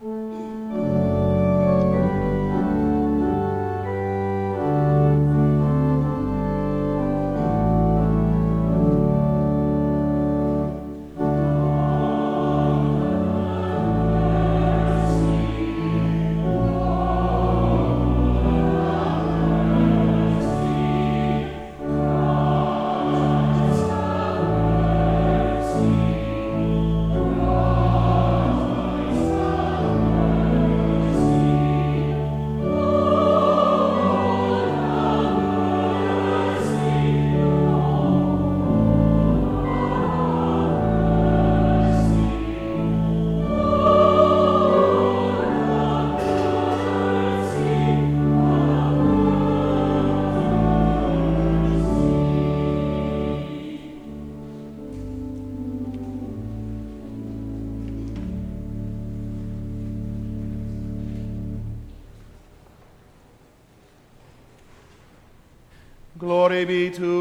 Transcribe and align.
Glory 0.00 0.45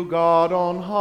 God 0.07 0.53
on 0.53 0.79
high, 0.81 0.94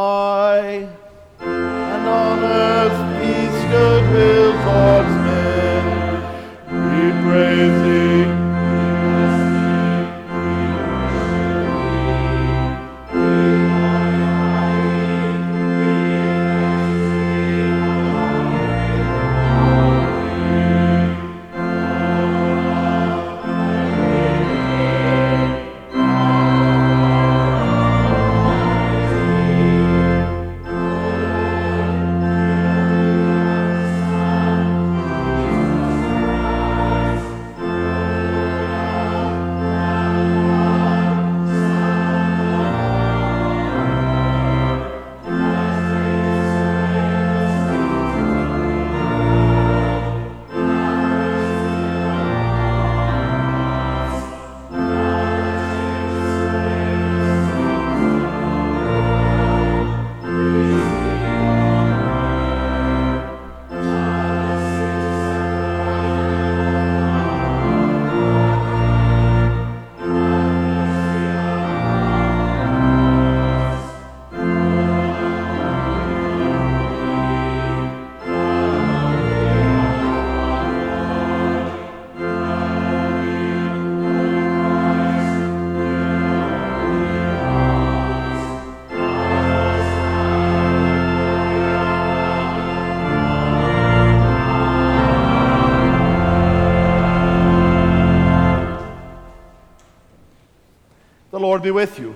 Lord 101.45 101.61
be 101.61 101.71
with 101.71 101.99
you. 101.99 102.15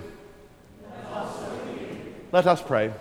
Let 2.33 2.47
us 2.47 2.63
pray. 2.63 2.95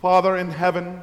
Father 0.00 0.38
in 0.38 0.50
heaven, 0.50 1.02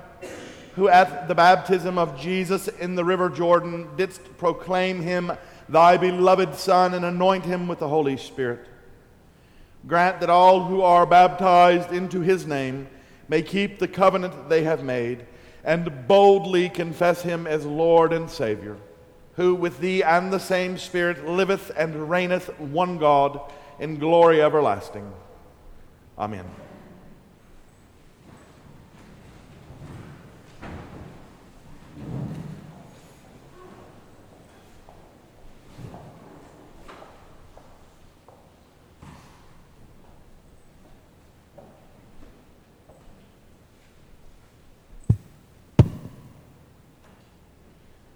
who 0.74 0.90
at 0.90 1.28
the 1.28 1.36
baptism 1.36 2.00
of 2.00 2.20
Jesus 2.20 2.68
in 2.68 2.96
the 2.96 3.06
river 3.06 3.30
Jordan 3.30 3.88
didst 3.96 4.36
proclaim 4.40 5.00
him 5.00 5.32
thy 5.70 5.96
beloved 5.98 6.56
Son 6.56 6.96
and 6.96 7.06
anoint 7.06 7.46
him 7.46 7.68
with 7.68 7.78
the 7.78 7.88
Holy 7.88 8.18
Spirit, 8.18 8.66
grant 9.86 10.22
that 10.22 10.32
all 10.32 10.64
who 10.64 10.82
are 10.82 11.06
baptized 11.06 11.92
into 11.92 12.22
his 12.22 12.48
name 12.48 12.88
may 13.28 13.42
keep 13.42 13.80
the 13.80 13.88
covenant 13.88 14.50
they 14.50 14.64
have 14.64 14.84
made, 14.84 15.26
and 15.64 16.08
boldly 16.08 16.70
confess 16.70 17.24
him 17.24 17.48
as 17.48 17.66
Lord 17.66 18.14
and 18.14 18.30
Savior, 18.30 18.78
who 19.34 19.56
with 19.56 19.80
thee 19.80 20.04
and 20.04 20.32
the 20.32 20.40
same 20.40 20.78
Spirit 20.78 21.28
liveth 21.28 21.72
and 21.76 22.10
reigneth 22.10 22.60
one 22.60 22.98
God 22.98 23.40
in 23.80 23.98
glory 23.98 24.42
everlasting. 24.42 25.12
Amen. 26.18 26.46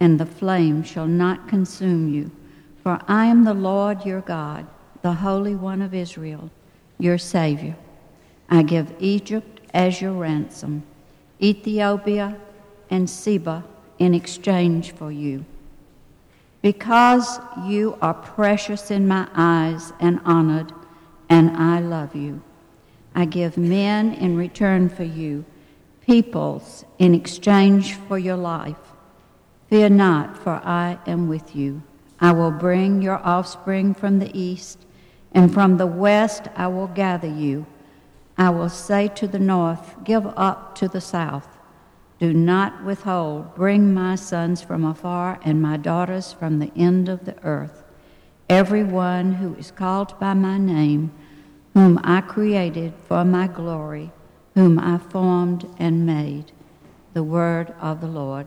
and 0.00 0.18
the 0.18 0.26
flame 0.26 0.82
shall 0.82 1.06
not 1.06 1.48
consume 1.48 2.12
you. 2.12 2.30
For 2.82 3.00
I 3.08 3.26
am 3.26 3.44
the 3.44 3.54
Lord 3.54 4.04
your 4.04 4.20
God, 4.20 4.66
the 5.02 5.12
Holy 5.12 5.54
One 5.54 5.82
of 5.82 5.94
Israel, 5.94 6.50
your 6.98 7.18
Savior. 7.18 7.76
I 8.48 8.62
give 8.62 8.94
Egypt 8.98 9.60
as 9.74 10.00
your 10.00 10.12
ransom, 10.12 10.82
Ethiopia 11.40 12.36
and 12.90 13.08
Seba 13.08 13.64
in 13.98 14.14
exchange 14.14 14.92
for 14.92 15.12
you. 15.12 15.44
Because 16.62 17.38
you 17.64 17.98
are 18.02 18.14
precious 18.14 18.90
in 18.90 19.06
my 19.06 19.28
eyes 19.34 19.92
and 20.00 20.20
honored, 20.24 20.72
and 21.28 21.50
I 21.50 21.80
love 21.80 22.16
you, 22.16 22.42
I 23.14 23.26
give 23.26 23.56
men 23.56 24.14
in 24.14 24.36
return 24.36 24.88
for 24.88 25.04
you, 25.04 25.44
peoples 26.06 26.84
in 26.98 27.14
exchange 27.14 27.94
for 27.94 28.18
your 28.18 28.36
life. 28.36 28.76
Fear 29.68 29.90
not, 29.90 30.36
for 30.36 30.62
I 30.64 30.98
am 31.06 31.28
with 31.28 31.54
you. 31.54 31.82
I 32.20 32.32
will 32.32 32.50
bring 32.50 33.02
your 33.02 33.18
offspring 33.18 33.94
from 33.94 34.18
the 34.18 34.36
east, 34.38 34.86
and 35.32 35.52
from 35.52 35.76
the 35.76 35.86
west 35.86 36.48
I 36.56 36.68
will 36.68 36.86
gather 36.86 37.28
you. 37.28 37.66
I 38.38 38.50
will 38.50 38.70
say 38.70 39.08
to 39.08 39.28
the 39.28 39.38
north, 39.38 40.02
Give 40.04 40.26
up 40.36 40.74
to 40.76 40.88
the 40.88 41.00
south. 41.00 41.58
Do 42.18 42.32
not 42.32 42.82
withhold. 42.84 43.54
Bring 43.54 43.92
my 43.92 44.14
sons 44.14 44.62
from 44.62 44.84
afar 44.84 45.38
and 45.44 45.60
my 45.60 45.76
daughters 45.76 46.32
from 46.32 46.58
the 46.58 46.72
end 46.74 47.08
of 47.08 47.24
the 47.24 47.36
earth. 47.44 47.84
Every 48.48 48.82
one 48.82 49.34
who 49.34 49.54
is 49.56 49.70
called 49.70 50.18
by 50.18 50.34
my 50.34 50.56
name, 50.56 51.12
whom 51.74 52.00
I 52.02 52.22
created 52.22 52.94
for 53.06 53.24
my 53.24 53.46
glory, 53.46 54.10
whom 54.54 54.78
I 54.78 54.98
formed 54.98 55.68
and 55.78 56.06
made. 56.06 56.52
The 57.12 57.22
word 57.22 57.74
of 57.80 58.00
the 58.00 58.06
Lord. 58.06 58.46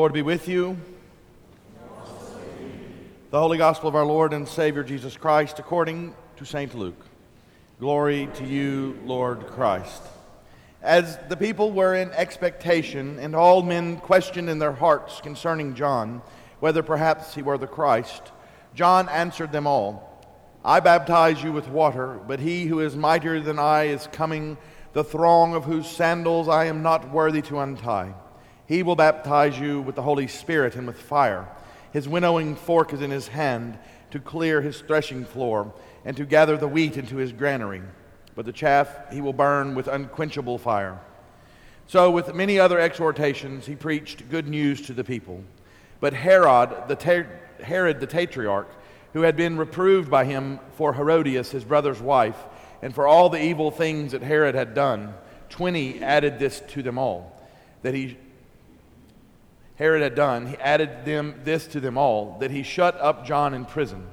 Lord 0.00 0.14
be 0.14 0.22
with 0.22 0.48
you. 0.48 0.78
The 3.30 3.38
Holy 3.38 3.58
Gospel 3.58 3.90
of 3.90 3.94
our 3.94 4.06
Lord 4.06 4.32
and 4.32 4.48
Savior 4.48 4.82
Jesus 4.82 5.14
Christ 5.14 5.58
according 5.58 6.14
to 6.38 6.46
St. 6.46 6.74
Luke. 6.74 7.04
Glory 7.80 8.26
to 8.36 8.46
you, 8.46 8.98
Lord 9.04 9.46
Christ. 9.48 10.02
As 10.80 11.18
the 11.28 11.36
people 11.36 11.70
were 11.70 11.94
in 11.94 12.10
expectation, 12.12 13.18
and 13.18 13.36
all 13.36 13.62
men 13.62 13.98
questioned 13.98 14.48
in 14.48 14.58
their 14.58 14.72
hearts 14.72 15.20
concerning 15.20 15.74
John, 15.74 16.22
whether 16.60 16.82
perhaps 16.82 17.34
he 17.34 17.42
were 17.42 17.58
the 17.58 17.66
Christ, 17.66 18.22
John 18.74 19.06
answered 19.10 19.52
them 19.52 19.66
all 19.66 20.26
I 20.64 20.80
baptize 20.80 21.42
you 21.42 21.52
with 21.52 21.68
water, 21.68 22.18
but 22.26 22.40
he 22.40 22.64
who 22.64 22.80
is 22.80 22.96
mightier 22.96 23.38
than 23.40 23.58
I 23.58 23.88
is 23.88 24.08
coming, 24.12 24.56
the 24.94 25.04
throng 25.04 25.54
of 25.54 25.64
whose 25.64 25.86
sandals 25.86 26.48
I 26.48 26.64
am 26.64 26.82
not 26.82 27.10
worthy 27.10 27.42
to 27.42 27.60
untie. 27.60 28.14
He 28.70 28.84
will 28.84 28.94
baptize 28.94 29.58
you 29.58 29.80
with 29.80 29.96
the 29.96 30.02
Holy 30.02 30.28
Spirit 30.28 30.76
and 30.76 30.86
with 30.86 31.02
fire. 31.02 31.48
His 31.92 32.08
winnowing 32.08 32.54
fork 32.54 32.92
is 32.92 33.00
in 33.00 33.10
his 33.10 33.26
hand 33.26 33.76
to 34.12 34.20
clear 34.20 34.60
his 34.60 34.80
threshing 34.80 35.24
floor 35.24 35.74
and 36.04 36.16
to 36.16 36.24
gather 36.24 36.56
the 36.56 36.68
wheat 36.68 36.96
into 36.96 37.16
his 37.16 37.32
granary. 37.32 37.82
But 38.36 38.46
the 38.46 38.52
chaff 38.52 39.12
he 39.12 39.20
will 39.20 39.32
burn 39.32 39.74
with 39.74 39.88
unquenchable 39.88 40.56
fire. 40.56 41.00
So, 41.88 42.12
with 42.12 42.32
many 42.32 42.60
other 42.60 42.78
exhortations, 42.78 43.66
he 43.66 43.74
preached 43.74 44.30
good 44.30 44.46
news 44.46 44.82
to 44.82 44.92
the 44.92 45.02
people. 45.02 45.42
But 45.98 46.12
Herod, 46.12 46.70
the, 46.86 47.26
Herod 47.64 47.98
the 47.98 48.06
Tetrarch, 48.06 48.68
who 49.14 49.22
had 49.22 49.34
been 49.34 49.58
reproved 49.58 50.08
by 50.08 50.26
him 50.26 50.60
for 50.76 50.92
Herodias, 50.92 51.50
his 51.50 51.64
brother's 51.64 52.00
wife, 52.00 52.38
and 52.82 52.94
for 52.94 53.08
all 53.08 53.30
the 53.30 53.42
evil 53.42 53.72
things 53.72 54.12
that 54.12 54.22
Herod 54.22 54.54
had 54.54 54.74
done, 54.74 55.14
20 55.48 56.04
added 56.04 56.38
this 56.38 56.62
to 56.68 56.84
them 56.84 56.98
all, 56.98 57.36
that 57.82 57.94
he 57.94 58.16
Herod 59.80 60.02
had 60.02 60.14
done, 60.14 60.46
he 60.46 60.56
added 60.58 61.06
them 61.06 61.40
this 61.42 61.66
to 61.68 61.80
them 61.80 61.96
all, 61.96 62.36
that 62.40 62.50
he 62.50 62.62
shut 62.62 63.00
up 63.00 63.24
John 63.24 63.54
in 63.54 63.64
prison. 63.64 64.06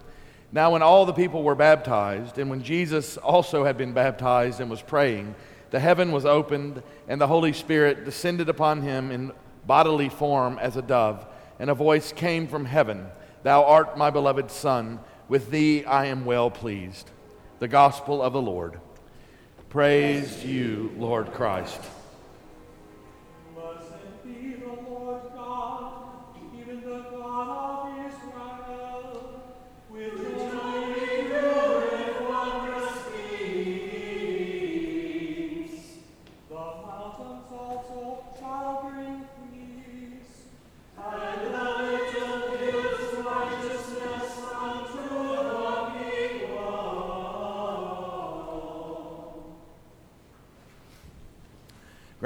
Now, 0.49 0.71
when 0.71 0.81
all 0.81 1.05
the 1.05 1.11
people 1.11 1.43
were 1.43 1.55
baptized, 1.55 2.37
and 2.37 2.49
when 2.49 2.63
Jesus 2.63 3.17
also 3.17 3.65
had 3.65 3.77
been 3.77 3.91
baptized 3.91 4.61
and 4.61 4.71
was 4.71 4.81
praying, 4.81 5.35
the 5.71 5.81
heaven 5.81 6.13
was 6.13 6.25
opened, 6.25 6.81
and 7.09 7.19
the 7.19 7.27
Holy 7.27 7.51
Spirit 7.51 8.05
descended 8.05 8.47
upon 8.47 8.81
him 8.81 9.11
in 9.11 9.33
bodily 9.65 10.07
form 10.07 10.57
as 10.57 10.77
a 10.77 10.81
dove, 10.81 11.27
and 11.59 11.69
a 11.69 11.75
voice 11.75 12.13
came 12.13 12.47
from 12.47 12.63
heaven 12.63 13.05
Thou 13.43 13.65
art 13.65 13.97
my 13.97 14.09
beloved 14.09 14.49
Son, 14.49 15.01
with 15.27 15.51
thee 15.51 15.83
I 15.83 16.05
am 16.05 16.23
well 16.23 16.49
pleased. 16.49 17.11
The 17.59 17.67
Gospel 17.67 18.21
of 18.21 18.31
the 18.31 18.41
Lord. 18.41 18.79
Praise 19.67 20.45
you, 20.45 20.93
Lord 20.97 21.33
Christ. 21.33 21.81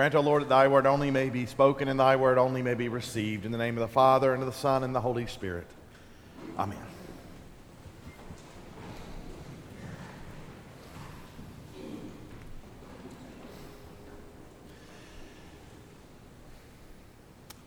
Grant, 0.01 0.15
O 0.15 0.21
Lord, 0.21 0.41
that 0.41 0.49
thy 0.49 0.67
word 0.67 0.87
only 0.87 1.11
may 1.11 1.29
be 1.29 1.45
spoken 1.45 1.87
and 1.87 1.99
thy 1.99 2.15
word 2.15 2.39
only 2.39 2.63
may 2.63 2.73
be 2.73 2.89
received. 2.89 3.45
In 3.45 3.51
the 3.51 3.57
name 3.59 3.77
of 3.77 3.81
the 3.81 3.87
Father, 3.87 4.33
and 4.33 4.41
of 4.41 4.47
the 4.47 4.51
Son, 4.51 4.83
and 4.83 4.95
the 4.95 4.99
Holy 4.99 5.27
Spirit. 5.27 5.67
Amen. 6.57 6.79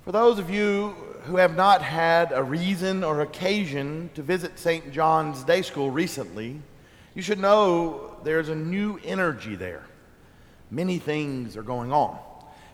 For 0.04 0.10
those 0.10 0.40
of 0.40 0.50
you 0.50 0.96
who 1.26 1.36
have 1.36 1.54
not 1.54 1.82
had 1.82 2.32
a 2.32 2.42
reason 2.42 3.04
or 3.04 3.20
occasion 3.20 4.10
to 4.14 4.22
visit 4.22 4.58
St. 4.58 4.90
John's 4.90 5.44
Day 5.44 5.62
School 5.62 5.92
recently, 5.92 6.60
you 7.14 7.22
should 7.22 7.38
know 7.38 8.16
there's 8.24 8.48
a 8.48 8.56
new 8.56 8.98
energy 9.04 9.54
there. 9.54 9.84
Many 10.70 10.98
things 10.98 11.56
are 11.56 11.62
going 11.62 11.92
on. 11.92 12.18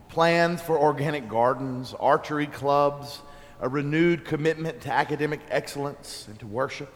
Plans 0.09 0.61
for 0.61 0.79
organic 0.79 1.29
gardens, 1.29 1.94
archery 1.98 2.46
clubs, 2.46 3.20
a 3.61 3.68
renewed 3.68 4.24
commitment 4.24 4.81
to 4.83 4.92
academic 4.92 5.40
excellence 5.50 6.26
and 6.29 6.38
to 6.40 6.46
worship, 6.46 6.92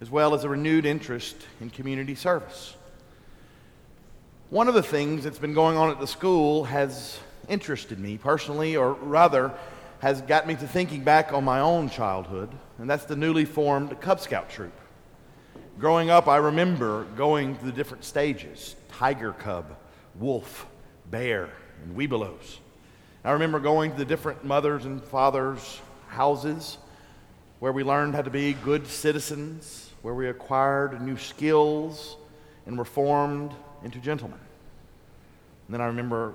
as 0.00 0.10
well 0.10 0.34
as 0.34 0.44
a 0.44 0.48
renewed 0.48 0.84
interest 0.84 1.36
in 1.60 1.70
community 1.70 2.14
service. 2.14 2.74
One 4.50 4.66
of 4.66 4.74
the 4.74 4.82
things 4.82 5.24
that's 5.24 5.38
been 5.38 5.54
going 5.54 5.76
on 5.76 5.90
at 5.90 6.00
the 6.00 6.06
school 6.06 6.64
has 6.64 7.18
interested 7.48 7.98
me 7.98 8.18
personally, 8.18 8.76
or 8.76 8.94
rather, 8.94 9.52
has 10.00 10.20
got 10.22 10.46
me 10.46 10.54
to 10.54 10.66
thinking 10.66 11.02
back 11.02 11.32
on 11.32 11.44
my 11.44 11.60
own 11.60 11.90
childhood, 11.90 12.50
and 12.78 12.88
that's 12.88 13.04
the 13.04 13.16
newly 13.16 13.44
formed 13.44 14.00
Cub 14.00 14.20
Scout 14.20 14.48
troop. 14.48 14.72
Growing 15.78 16.10
up, 16.10 16.28
I 16.28 16.38
remember 16.38 17.04
going 17.16 17.56
through 17.56 17.70
the 17.70 17.76
different 17.76 18.04
stages 18.04 18.74
tiger 18.90 19.32
cub, 19.32 19.76
wolf, 20.18 20.66
bear, 21.10 21.50
and 21.82 21.96
webelos. 21.96 22.58
I 23.24 23.32
remember 23.32 23.60
going 23.60 23.92
to 23.92 23.98
the 23.98 24.04
different 24.04 24.44
mothers 24.44 24.84
and 24.84 25.02
fathers' 25.02 25.80
houses 26.08 26.78
where 27.58 27.72
we 27.72 27.82
learned 27.82 28.14
how 28.14 28.22
to 28.22 28.30
be 28.30 28.52
good 28.52 28.86
citizens, 28.86 29.90
where 30.02 30.14
we 30.14 30.28
acquired 30.28 31.00
new 31.02 31.16
skills 31.16 32.16
and 32.66 32.78
were 32.78 32.84
formed 32.84 33.52
into 33.82 33.98
gentlemen. 33.98 34.38
And 35.66 35.74
then 35.74 35.80
I 35.80 35.86
remember 35.86 36.34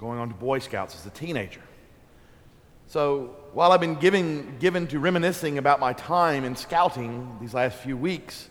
going 0.00 0.18
on 0.18 0.28
to 0.28 0.34
Boy 0.34 0.58
Scouts 0.58 0.94
as 0.94 1.06
a 1.06 1.10
teenager. 1.10 1.60
So 2.86 3.36
while 3.52 3.72
I've 3.72 3.80
been 3.80 3.96
giving, 3.96 4.56
given 4.58 4.86
to 4.88 4.98
reminiscing 4.98 5.58
about 5.58 5.78
my 5.78 5.92
time 5.92 6.44
in 6.44 6.56
scouting 6.56 7.36
these 7.40 7.52
last 7.52 7.76
few 7.78 7.96
weeks, 7.96 8.48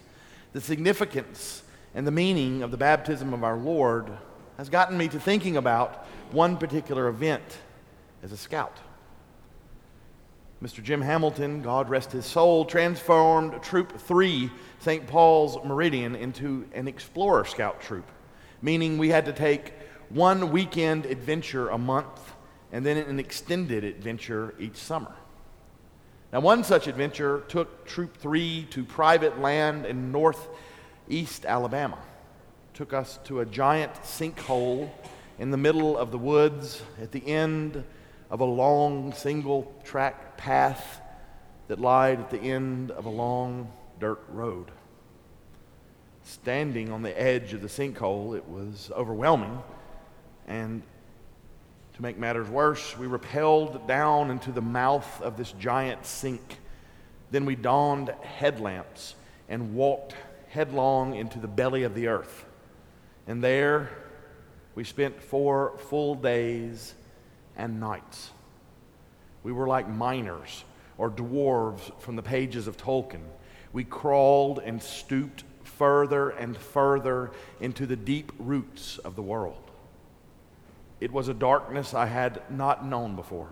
the 0.53 0.61
significance 0.61 1.63
and 1.95 2.05
the 2.05 2.11
meaning 2.11 2.61
of 2.61 2.69
the 2.69 2.77
baptism 2.77 3.33
of 3.33 3.43
our 3.43 3.57
Lord 3.57 4.11
has 4.57 4.69
gotten 4.69 4.97
me 4.97 5.07
to 5.07 5.19
thinking 5.19 5.57
about 5.57 6.05
one 6.31 6.57
particular 6.57 7.07
event 7.07 7.43
as 8.23 8.31
a 8.31 8.37
scout. 8.37 8.75
Mr. 10.61 10.81
Jim 10.81 11.01
Hamilton, 11.01 11.61
God 11.61 11.87
rest 11.87 12.11
his 12.11 12.25
soul, 12.25 12.65
transformed 12.65 13.61
Troop 13.61 13.99
3, 13.99 14.49
St. 14.79 15.05
Paul's 15.05 15.63
Meridian, 15.63 16.15
into 16.15 16.67
an 16.73 16.87
explorer 16.87 17.45
scout 17.45 17.79
troop, 17.79 18.09
meaning 18.63 18.97
we 18.97 19.09
had 19.09 19.25
to 19.25 19.33
take 19.33 19.73
one 20.09 20.51
weekend 20.51 21.05
adventure 21.05 21.69
a 21.69 21.77
month 21.77 22.33
and 22.71 22.83
then 22.83 22.97
an 22.97 23.19
extended 23.19 23.83
adventure 23.83 24.55
each 24.59 24.77
summer. 24.77 25.13
Now, 26.33 26.39
one 26.39 26.63
such 26.63 26.87
adventure 26.87 27.43
took 27.47 27.85
Troop 27.85 28.17
3 28.17 28.67
to 28.71 28.83
private 28.83 29.39
land 29.39 29.85
in 29.85 30.11
northeast 30.11 31.45
Alabama 31.45 31.99
took 32.77 32.93
us 32.93 33.17
to 33.23 33.39
a 33.39 33.45
giant 33.47 33.91
sinkhole 34.03 34.87
in 35.39 35.49
the 35.49 35.57
middle 35.57 35.97
of 35.97 36.11
the 36.11 36.17
woods 36.19 36.79
at 37.01 37.11
the 37.11 37.27
end 37.27 37.83
of 38.29 38.39
a 38.39 38.45
long 38.45 39.11
single 39.13 39.73
track 39.83 40.37
path 40.37 41.01
that 41.69 41.81
lied 41.81 42.19
at 42.19 42.29
the 42.29 42.37
end 42.37 42.91
of 42.91 43.05
a 43.05 43.09
long 43.09 43.67
dirt 43.99 44.23
road. 44.29 44.69
Standing 46.21 46.91
on 46.91 47.01
the 47.01 47.19
edge 47.19 47.51
of 47.51 47.63
the 47.63 47.67
sinkhole, 47.67 48.37
it 48.37 48.47
was 48.47 48.91
overwhelming, 48.95 49.57
and 50.45 50.83
to 51.95 52.01
make 52.03 52.19
matters 52.19 52.47
worse, 52.47 52.95
we 52.95 53.07
rappelled 53.07 53.87
down 53.87 54.29
into 54.29 54.51
the 54.51 54.61
mouth 54.61 55.19
of 55.23 55.35
this 55.35 55.51
giant 55.53 56.05
sink. 56.05 56.59
Then 57.31 57.43
we 57.45 57.55
donned 57.55 58.09
headlamps 58.21 59.15
and 59.49 59.73
walked 59.73 60.13
headlong 60.49 61.15
into 61.15 61.39
the 61.39 61.47
belly 61.47 61.81
of 61.81 61.95
the 61.95 62.05
earth. 62.05 62.43
And 63.27 63.43
there 63.43 63.89
we 64.73 64.85
spent 64.85 65.21
four 65.21 65.77
full 65.89 66.15
days 66.15 66.93
and 67.57 67.79
nights. 67.79 68.31
We 69.43 69.51
were 69.51 69.67
like 69.67 69.89
miners 69.89 70.63
or 70.97 71.11
dwarves 71.11 71.91
from 71.99 72.15
the 72.15 72.23
pages 72.23 72.67
of 72.67 72.77
Tolkien. 72.77 73.23
We 73.73 73.83
crawled 73.83 74.59
and 74.59 74.81
stooped 74.81 75.43
further 75.63 76.29
and 76.29 76.55
further 76.55 77.31
into 77.59 77.85
the 77.85 77.97
deep 77.97 78.31
roots 78.39 78.97
of 78.99 79.15
the 79.15 79.21
world. 79.21 79.71
It 80.99 81.11
was 81.11 81.27
a 81.27 81.33
darkness 81.33 81.93
I 81.93 82.07
had 82.07 82.41
not 82.49 82.85
known 82.85 83.15
before. 83.15 83.49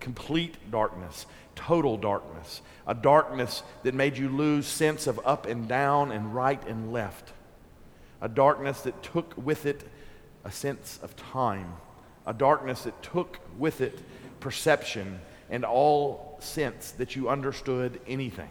Complete 0.00 0.70
darkness, 0.70 1.26
total 1.54 1.96
darkness, 1.96 2.62
a 2.86 2.94
darkness 2.94 3.62
that 3.82 3.94
made 3.94 4.16
you 4.16 4.28
lose 4.28 4.66
sense 4.66 5.06
of 5.06 5.20
up 5.24 5.46
and 5.46 5.68
down 5.68 6.10
and 6.12 6.34
right 6.34 6.66
and 6.66 6.92
left 6.92 7.32
a 8.20 8.28
darkness 8.28 8.82
that 8.82 9.02
took 9.02 9.34
with 9.36 9.66
it 9.66 9.84
a 10.44 10.50
sense 10.50 10.98
of 11.02 11.16
time, 11.16 11.72
a 12.26 12.32
darkness 12.32 12.82
that 12.82 13.02
took 13.02 13.38
with 13.58 13.80
it 13.80 13.98
perception 14.40 15.20
and 15.50 15.64
all 15.64 16.38
sense 16.40 16.92
that 16.92 17.16
you 17.16 17.28
understood 17.28 18.00
anything. 18.06 18.50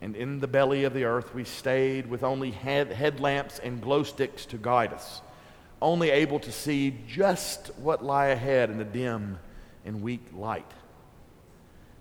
And 0.00 0.16
in 0.16 0.40
the 0.40 0.46
belly 0.46 0.84
of 0.84 0.94
the 0.94 1.04
earth 1.04 1.34
we 1.34 1.44
stayed 1.44 2.08
with 2.08 2.22
only 2.22 2.50
head, 2.50 2.90
headlamps 2.90 3.58
and 3.58 3.80
glow 3.80 4.02
sticks 4.02 4.46
to 4.46 4.56
guide 4.56 4.92
us, 4.92 5.20
only 5.82 6.10
able 6.10 6.40
to 6.40 6.52
see 6.52 6.96
just 7.06 7.68
what 7.78 8.04
lie 8.04 8.26
ahead 8.26 8.70
in 8.70 8.78
the 8.78 8.84
dim 8.84 9.38
and 9.84 10.02
weak 10.02 10.24
light. 10.34 10.70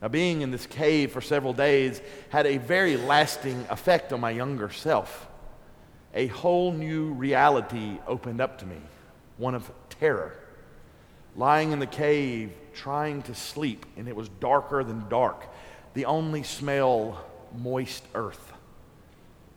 Now, 0.01 0.07
being 0.07 0.41
in 0.41 0.51
this 0.51 0.65
cave 0.65 1.11
for 1.11 1.19
several 1.19 1.51
days 1.51 2.01
had 2.29 2.45
a 2.45 2.57
very 2.57 2.95
lasting 2.95 3.65
effect 3.69 4.13
on 4.13 4.21
my 4.21 4.31
younger 4.31 4.69
self. 4.69 5.27
A 6.13 6.27
whole 6.27 6.71
new 6.71 7.13
reality 7.13 7.99
opened 8.07 8.41
up 8.41 8.59
to 8.59 8.65
me, 8.65 8.77
one 9.37 9.55
of 9.55 9.71
terror. 9.89 10.33
Lying 11.35 11.71
in 11.71 11.79
the 11.79 11.87
cave, 11.87 12.51
trying 12.73 13.21
to 13.23 13.35
sleep, 13.35 13.85
and 13.95 14.07
it 14.07 14.15
was 14.15 14.29
darker 14.39 14.83
than 14.83 15.07
dark. 15.09 15.45
The 15.93 16.05
only 16.05 16.43
smell, 16.43 17.23
moist 17.57 18.03
earth. 18.15 18.53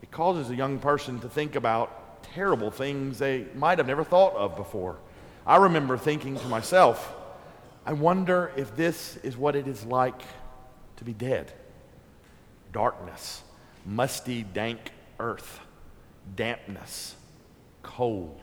It 0.01 0.11
causes 0.11 0.49
a 0.49 0.55
young 0.55 0.79
person 0.79 1.19
to 1.21 1.29
think 1.29 1.55
about 1.55 2.23
terrible 2.33 2.71
things 2.71 3.19
they 3.19 3.45
might 3.55 3.77
have 3.77 3.87
never 3.87 4.03
thought 4.03 4.35
of 4.35 4.55
before. 4.55 4.97
I 5.45 5.57
remember 5.57 5.97
thinking 5.97 6.37
to 6.37 6.47
myself, 6.47 7.13
I 7.85 7.93
wonder 7.93 8.51
if 8.55 8.75
this 8.75 9.17
is 9.17 9.35
what 9.35 9.55
it 9.55 9.67
is 9.67 9.85
like 9.85 10.21
to 10.97 11.03
be 11.03 11.13
dead. 11.13 11.51
Darkness, 12.71 13.43
musty, 13.85 14.43
dank 14.43 14.91
earth, 15.19 15.59
dampness, 16.35 17.15
cold. 17.81 18.41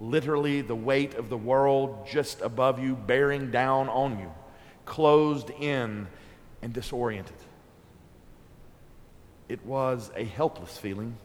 Literally, 0.00 0.60
the 0.60 0.74
weight 0.74 1.14
of 1.14 1.28
the 1.28 1.36
world 1.36 2.06
just 2.06 2.40
above 2.40 2.78
you, 2.78 2.94
bearing 2.94 3.50
down 3.50 3.88
on 3.88 4.18
you, 4.18 4.32
closed 4.84 5.50
in 5.50 6.06
and 6.62 6.72
disoriented. 6.72 7.36
It 9.48 9.64
was 9.64 10.10
a 10.14 10.24
helpless 10.24 10.76
feeling. 10.78 11.16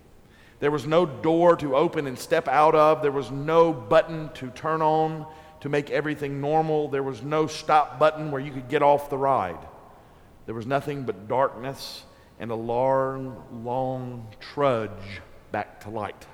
There 0.60 0.72
was 0.72 0.88
no 0.88 1.06
door 1.06 1.56
to 1.58 1.76
open 1.76 2.08
and 2.08 2.18
step 2.18 2.48
out 2.48 2.74
of. 2.74 3.02
There 3.02 3.12
was 3.12 3.32
no 3.32 3.74
button 3.74 4.30
to 4.36 4.50
turn 4.52 4.82
on 4.82 5.28
to 5.60 5.70
make 5.70 5.90
everything 5.90 6.40
normal. 6.40 6.88
There 6.88 7.04
was 7.04 7.22
no 7.22 7.48
stop 7.48 8.00
button 8.00 8.32
where 8.32 8.42
you 8.42 8.52
could 8.52 8.70
get 8.70 8.82
off 8.82 9.10
the 9.10 9.18
ride. 9.18 9.60
There 10.46 10.56
was 10.56 10.66
nothing 10.66 11.04
but 11.04 11.28
darkness 11.28 12.04
and 12.40 12.50
a 12.50 12.56
long, 12.56 13.44
long 13.64 14.28
trudge 14.40 15.22
back 15.54 15.80
to 15.82 15.90
light. 15.90 16.26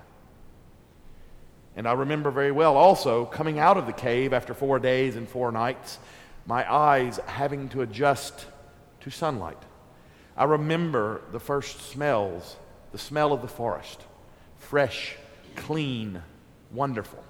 And 1.75 1.88
I 1.88 1.91
remember 1.91 2.32
very 2.32 2.51
well 2.51 2.75
also 2.75 3.25
coming 3.25 3.60
out 3.60 3.77
of 3.77 3.86
the 3.86 3.93
cave 3.93 4.34
after 4.34 4.53
four 4.55 4.79
days 4.79 5.15
and 5.15 5.29
four 5.29 5.51
nights, 5.51 5.99
my 6.47 6.71
eyes 6.71 7.19
having 7.27 7.69
to 7.69 7.82
adjust 7.82 8.47
to 9.01 9.12
sunlight. 9.12 9.62
I 10.36 10.45
remember 10.45 11.21
the 11.32 11.39
first 11.39 11.91
smells, 11.91 12.55
the 12.91 12.97
smell 12.97 13.32
of 13.32 13.41
the 13.43 13.47
forest 13.47 14.01
fresh, 14.58 15.15
clean, 15.55 16.21
wonderful. 16.71 17.23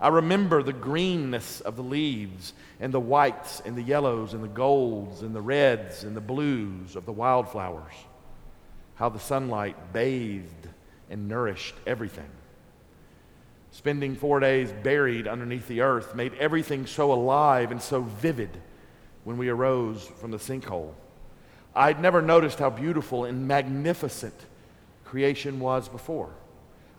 I 0.00 0.08
remember 0.08 0.62
the 0.62 0.72
greenness 0.72 1.60
of 1.60 1.76
the 1.76 1.82
leaves 1.82 2.52
and 2.80 2.92
the 2.92 3.00
whites 3.00 3.62
and 3.64 3.76
the 3.76 3.82
yellows 3.82 4.34
and 4.34 4.42
the 4.42 4.48
golds 4.48 5.22
and 5.22 5.34
the 5.34 5.40
reds 5.40 6.02
and 6.02 6.16
the 6.16 6.20
blues 6.20 6.96
of 6.96 7.06
the 7.06 7.12
wildflowers. 7.12 7.94
How 8.96 9.08
the 9.08 9.20
sunlight 9.20 9.92
bathed 9.92 10.68
and 11.12 11.28
nourished 11.28 11.74
everything. 11.86 12.28
Spending 13.70 14.16
four 14.16 14.40
days 14.40 14.72
buried 14.72 15.28
underneath 15.28 15.68
the 15.68 15.82
earth 15.82 16.14
made 16.14 16.34
everything 16.34 16.86
so 16.86 17.12
alive 17.12 17.70
and 17.70 17.80
so 17.80 18.02
vivid 18.02 18.50
when 19.24 19.38
we 19.38 19.48
arose 19.48 20.04
from 20.20 20.30
the 20.30 20.38
sinkhole. 20.38 20.92
I'd 21.74 22.00
never 22.00 22.20
noticed 22.20 22.58
how 22.58 22.70
beautiful 22.70 23.24
and 23.24 23.46
magnificent 23.46 24.34
creation 25.04 25.60
was 25.60 25.88
before. 25.88 26.34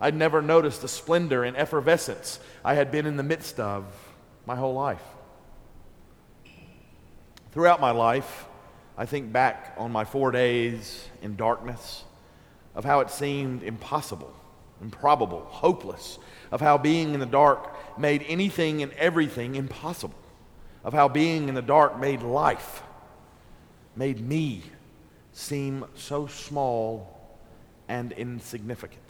I'd 0.00 0.16
never 0.16 0.42
noticed 0.42 0.82
the 0.82 0.88
splendor 0.88 1.44
and 1.44 1.56
effervescence 1.56 2.40
I 2.64 2.74
had 2.74 2.90
been 2.90 3.06
in 3.06 3.16
the 3.16 3.22
midst 3.22 3.60
of 3.60 3.84
my 4.46 4.56
whole 4.56 4.74
life. 4.74 5.02
Throughout 7.52 7.80
my 7.80 7.92
life, 7.92 8.46
I 8.98 9.06
think 9.06 9.32
back 9.32 9.74
on 9.76 9.92
my 9.92 10.04
four 10.04 10.32
days 10.32 11.08
in 11.22 11.36
darkness, 11.36 12.04
of 12.74 12.84
how 12.84 13.00
it 13.00 13.10
seemed 13.10 13.62
impossible, 13.62 14.32
improbable, 14.82 15.46
hopeless, 15.48 16.18
of 16.50 16.60
how 16.60 16.78
being 16.78 17.14
in 17.14 17.20
the 17.20 17.26
dark 17.26 17.98
made 17.98 18.24
anything 18.28 18.82
and 18.82 18.92
everything 18.94 19.54
impossible, 19.54 20.18
of 20.82 20.92
how 20.92 21.08
being 21.08 21.48
in 21.48 21.54
the 21.54 21.62
dark 21.62 21.98
made 21.98 22.22
life, 22.22 22.82
made 23.96 24.20
me 24.20 24.62
seem 25.32 25.84
so 25.94 26.26
small 26.26 27.38
and 27.88 28.12
insignificant. 28.12 29.00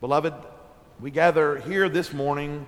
Beloved, 0.00 0.34
we 1.00 1.10
gather 1.10 1.58
here 1.60 1.88
this 1.88 2.12
morning 2.12 2.66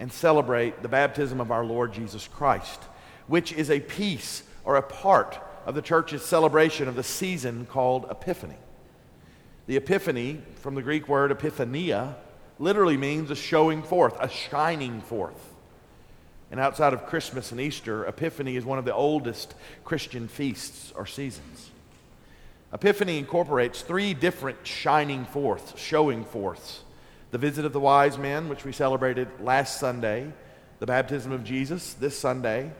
and 0.00 0.12
celebrate 0.12 0.82
the 0.82 0.88
baptism 0.88 1.40
of 1.40 1.50
our 1.50 1.64
Lord 1.64 1.92
Jesus 1.92 2.28
Christ, 2.28 2.80
which 3.26 3.52
is 3.52 3.70
a 3.70 3.80
piece 3.80 4.42
or 4.64 4.76
a 4.76 4.82
part 4.82 5.38
of 5.68 5.74
the 5.74 5.82
church's 5.82 6.24
celebration 6.24 6.88
of 6.88 6.96
the 6.96 7.02
season 7.02 7.66
called 7.66 8.06
Epiphany. 8.10 8.56
The 9.66 9.76
Epiphany, 9.76 10.40
from 10.62 10.74
the 10.74 10.80
Greek 10.80 11.06
word 11.08 11.30
epiphania, 11.30 12.14
literally 12.58 12.96
means 12.96 13.30
a 13.30 13.34
showing 13.34 13.82
forth, 13.82 14.16
a 14.18 14.30
shining 14.30 15.02
forth. 15.02 15.54
And 16.50 16.58
outside 16.58 16.94
of 16.94 17.04
Christmas 17.04 17.52
and 17.52 17.60
Easter, 17.60 18.06
Epiphany 18.06 18.56
is 18.56 18.64
one 18.64 18.78
of 18.78 18.86
the 18.86 18.94
oldest 18.94 19.54
Christian 19.84 20.26
feasts 20.26 20.90
or 20.96 21.04
seasons. 21.04 21.68
Epiphany 22.72 23.18
incorporates 23.18 23.82
three 23.82 24.14
different 24.14 24.66
shining 24.66 25.26
forths, 25.26 25.78
showing 25.78 26.24
forths 26.24 26.80
the 27.30 27.36
visit 27.36 27.66
of 27.66 27.74
the 27.74 27.80
wise 27.80 28.16
men, 28.16 28.48
which 28.48 28.64
we 28.64 28.72
celebrated 28.72 29.28
last 29.38 29.78
Sunday, 29.78 30.32
the 30.78 30.86
baptism 30.86 31.30
of 31.30 31.44
Jesus 31.44 31.92
this 31.92 32.18
Sunday, 32.18 32.70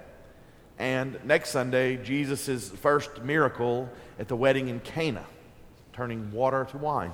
and 0.78 1.18
next 1.24 1.50
Sunday, 1.50 1.96
Jesus' 1.96 2.70
first 2.70 3.22
miracle 3.22 3.88
at 4.18 4.28
the 4.28 4.36
wedding 4.36 4.68
in 4.68 4.80
Cana, 4.80 5.24
turning 5.92 6.30
water 6.32 6.66
to 6.70 6.78
wine. 6.78 7.12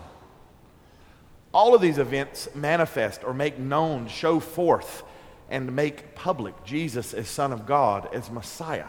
All 1.52 1.74
of 1.74 1.80
these 1.80 1.98
events 1.98 2.48
manifest 2.54 3.24
or 3.24 3.32
make 3.32 3.58
known, 3.58 4.08
show 4.08 4.40
forth, 4.40 5.02
and 5.48 5.74
make 5.74 6.14
public 6.14 6.64
Jesus 6.64 7.14
as 7.14 7.28
Son 7.28 7.52
of 7.52 7.64
God, 7.64 8.08
as 8.12 8.30
Messiah. 8.30 8.88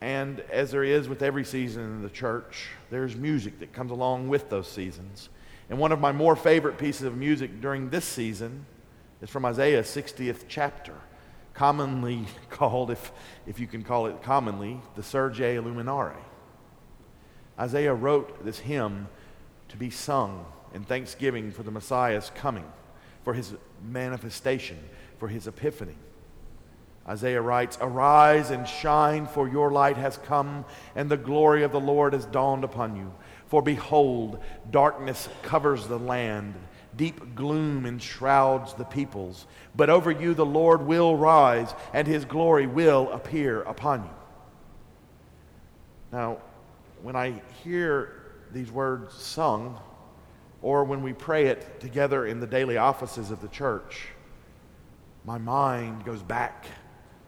And 0.00 0.40
as 0.50 0.70
there 0.70 0.84
is 0.84 1.08
with 1.08 1.22
every 1.22 1.44
season 1.44 1.82
in 1.82 2.02
the 2.02 2.10
church, 2.10 2.68
there's 2.90 3.16
music 3.16 3.58
that 3.58 3.72
comes 3.72 3.90
along 3.90 4.28
with 4.28 4.48
those 4.48 4.68
seasons. 4.68 5.28
And 5.68 5.78
one 5.78 5.92
of 5.92 6.00
my 6.00 6.12
more 6.12 6.36
favorite 6.36 6.78
pieces 6.78 7.02
of 7.02 7.16
music 7.16 7.60
during 7.60 7.90
this 7.90 8.04
season 8.04 8.64
is 9.20 9.28
from 9.28 9.44
Isaiah's 9.44 9.88
60th 9.88 10.44
chapter, 10.48 10.94
commonly 11.58 12.24
called, 12.50 12.90
if, 12.90 13.10
if 13.46 13.58
you 13.58 13.66
can 13.66 13.82
call 13.82 14.06
it 14.06 14.22
commonly, 14.22 14.80
the 14.94 15.02
Surge 15.02 15.40
Illuminare. 15.40 16.14
Isaiah 17.58 17.94
wrote 17.94 18.44
this 18.44 18.60
hymn 18.60 19.08
to 19.68 19.76
be 19.76 19.90
sung 19.90 20.46
in 20.72 20.84
thanksgiving 20.84 21.50
for 21.50 21.64
the 21.64 21.72
Messiah's 21.72 22.30
coming, 22.36 22.64
for 23.24 23.34
his 23.34 23.54
manifestation, 23.84 24.78
for 25.18 25.26
his 25.26 25.48
epiphany. 25.48 25.96
Isaiah 27.08 27.42
writes, 27.42 27.76
Arise 27.80 28.50
and 28.50 28.68
shine, 28.68 29.26
for 29.26 29.48
your 29.48 29.72
light 29.72 29.96
has 29.96 30.16
come, 30.18 30.64
and 30.94 31.10
the 31.10 31.16
glory 31.16 31.64
of 31.64 31.72
the 31.72 31.80
Lord 31.80 32.12
has 32.12 32.26
dawned 32.26 32.62
upon 32.62 32.94
you. 32.94 33.12
For 33.46 33.62
behold, 33.62 34.40
darkness 34.70 35.28
covers 35.42 35.88
the 35.88 35.98
land, 35.98 36.54
deep 36.98 37.34
gloom 37.34 37.86
enshrouds 37.86 38.74
the 38.74 38.84
peoples. 38.84 39.46
But 39.74 39.88
over 39.88 40.10
you 40.10 40.34
the 40.34 40.44
Lord 40.44 40.82
will 40.82 41.16
rise, 41.16 41.74
and 41.94 42.06
his 42.06 42.26
glory 42.26 42.66
will 42.66 43.10
appear 43.10 43.62
upon 43.62 44.02
you. 44.02 44.10
Now, 46.12 46.38
when 47.02 47.16
I 47.16 47.40
hear 47.64 48.12
these 48.52 48.70
words 48.70 49.14
sung, 49.14 49.80
or 50.60 50.84
when 50.84 51.02
we 51.02 51.12
pray 51.12 51.46
it 51.46 51.80
together 51.80 52.26
in 52.26 52.40
the 52.40 52.46
daily 52.46 52.76
offices 52.76 53.30
of 53.30 53.40
the 53.40 53.48
church, 53.48 54.08
my 55.24 55.38
mind 55.38 56.04
goes 56.04 56.22
back 56.22 56.66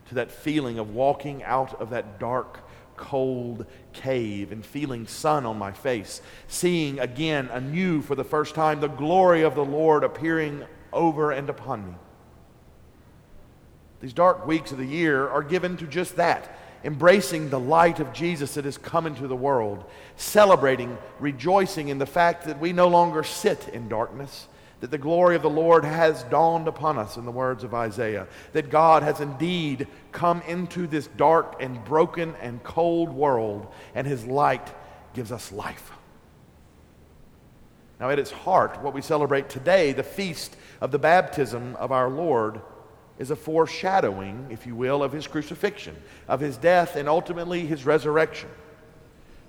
to 0.08 0.16
that 0.16 0.30
feeling 0.30 0.78
of 0.78 0.94
walking 0.94 1.42
out 1.44 1.80
of 1.80 1.90
that 1.90 2.18
dark, 2.18 2.60
cold 3.00 3.66
cave 3.92 4.52
and 4.52 4.64
feeling 4.64 5.06
sun 5.06 5.44
on 5.46 5.58
my 5.58 5.72
face, 5.72 6.20
seeing 6.46 7.00
again 7.00 7.48
anew 7.48 8.02
for 8.02 8.14
the 8.14 8.22
first 8.22 8.54
time 8.54 8.78
the 8.78 8.86
glory 8.86 9.42
of 9.42 9.56
the 9.56 9.64
Lord 9.64 10.04
appearing 10.04 10.62
over 10.92 11.32
and 11.32 11.50
upon 11.50 11.86
me. 11.86 11.94
These 14.00 14.12
dark 14.12 14.46
weeks 14.46 14.70
of 14.70 14.78
the 14.78 14.86
year 14.86 15.28
are 15.28 15.42
given 15.42 15.76
to 15.78 15.86
just 15.86 16.16
that 16.16 16.56
embracing 16.84 17.50
the 17.50 17.60
light 17.60 18.00
of 18.00 18.12
Jesus 18.12 18.54
that 18.54 18.64
has 18.64 18.78
come 18.78 19.06
into 19.06 19.26
the 19.26 19.36
world, 19.36 19.84
celebrating, 20.16 20.96
rejoicing 21.18 21.88
in 21.88 21.98
the 21.98 22.06
fact 22.06 22.44
that 22.44 22.58
we 22.58 22.72
no 22.72 22.88
longer 22.88 23.22
sit 23.22 23.68
in 23.68 23.88
darkness, 23.88 24.48
that 24.80 24.90
the 24.90 24.98
glory 24.98 25.36
of 25.36 25.42
the 25.42 25.50
Lord 25.50 25.84
has 25.84 26.22
dawned 26.24 26.66
upon 26.66 26.98
us, 26.98 27.16
in 27.16 27.24
the 27.24 27.30
words 27.30 27.64
of 27.64 27.74
Isaiah, 27.74 28.26
that 28.52 28.70
God 28.70 29.02
has 29.02 29.20
indeed 29.20 29.86
come 30.10 30.42
into 30.48 30.86
this 30.86 31.06
dark 31.06 31.62
and 31.62 31.84
broken 31.84 32.34
and 32.40 32.62
cold 32.62 33.10
world, 33.10 33.66
and 33.94 34.06
his 34.06 34.24
light 34.24 34.74
gives 35.14 35.30
us 35.30 35.52
life. 35.52 35.92
Now, 37.98 38.08
at 38.08 38.18
its 38.18 38.30
heart, 38.30 38.80
what 38.80 38.94
we 38.94 39.02
celebrate 39.02 39.50
today, 39.50 39.92
the 39.92 40.02
feast 40.02 40.56
of 40.80 40.90
the 40.90 40.98
baptism 40.98 41.76
of 41.76 41.92
our 41.92 42.08
Lord, 42.08 42.62
is 43.18 43.30
a 43.30 43.36
foreshadowing, 43.36 44.46
if 44.48 44.66
you 44.66 44.74
will, 44.74 45.02
of 45.02 45.12
his 45.12 45.26
crucifixion, 45.26 45.94
of 46.26 46.40
his 46.40 46.56
death, 46.56 46.96
and 46.96 47.06
ultimately 47.06 47.66
his 47.66 47.84
resurrection. 47.84 48.48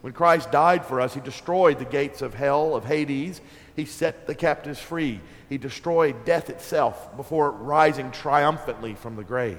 When 0.02 0.12
Christ 0.12 0.52
died 0.52 0.86
for 0.86 1.00
us, 1.00 1.14
he 1.14 1.22
destroyed 1.22 1.80
the 1.80 1.86
gates 1.86 2.22
of 2.22 2.34
hell, 2.34 2.76
of 2.76 2.84
Hades. 2.84 3.40
He 3.76 3.86
set 3.86 4.28
the 4.28 4.36
captives 4.36 4.80
free. 4.80 5.22
He 5.50 5.58
destroyed 5.58 6.26
death 6.26 6.50
itself 6.50 7.16
before 7.16 7.52
rising 7.52 8.12
triumphantly 8.12 8.96
from 8.96 9.16
the 9.16 9.24
grave. 9.24 9.58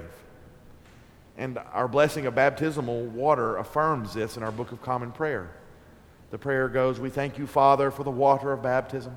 And 1.37 1.57
our 1.71 1.87
blessing 1.87 2.25
of 2.25 2.35
baptismal 2.35 3.05
water 3.05 3.57
affirms 3.57 4.13
this 4.13 4.37
in 4.37 4.43
our 4.43 4.51
Book 4.51 4.71
of 4.71 4.81
Common 4.81 5.11
Prayer. 5.11 5.49
The 6.29 6.37
prayer 6.37 6.67
goes 6.67 6.99
We 6.99 7.09
thank 7.09 7.37
you, 7.37 7.47
Father, 7.47 7.91
for 7.91 8.03
the 8.03 8.11
water 8.11 8.51
of 8.51 8.61
baptism. 8.61 9.15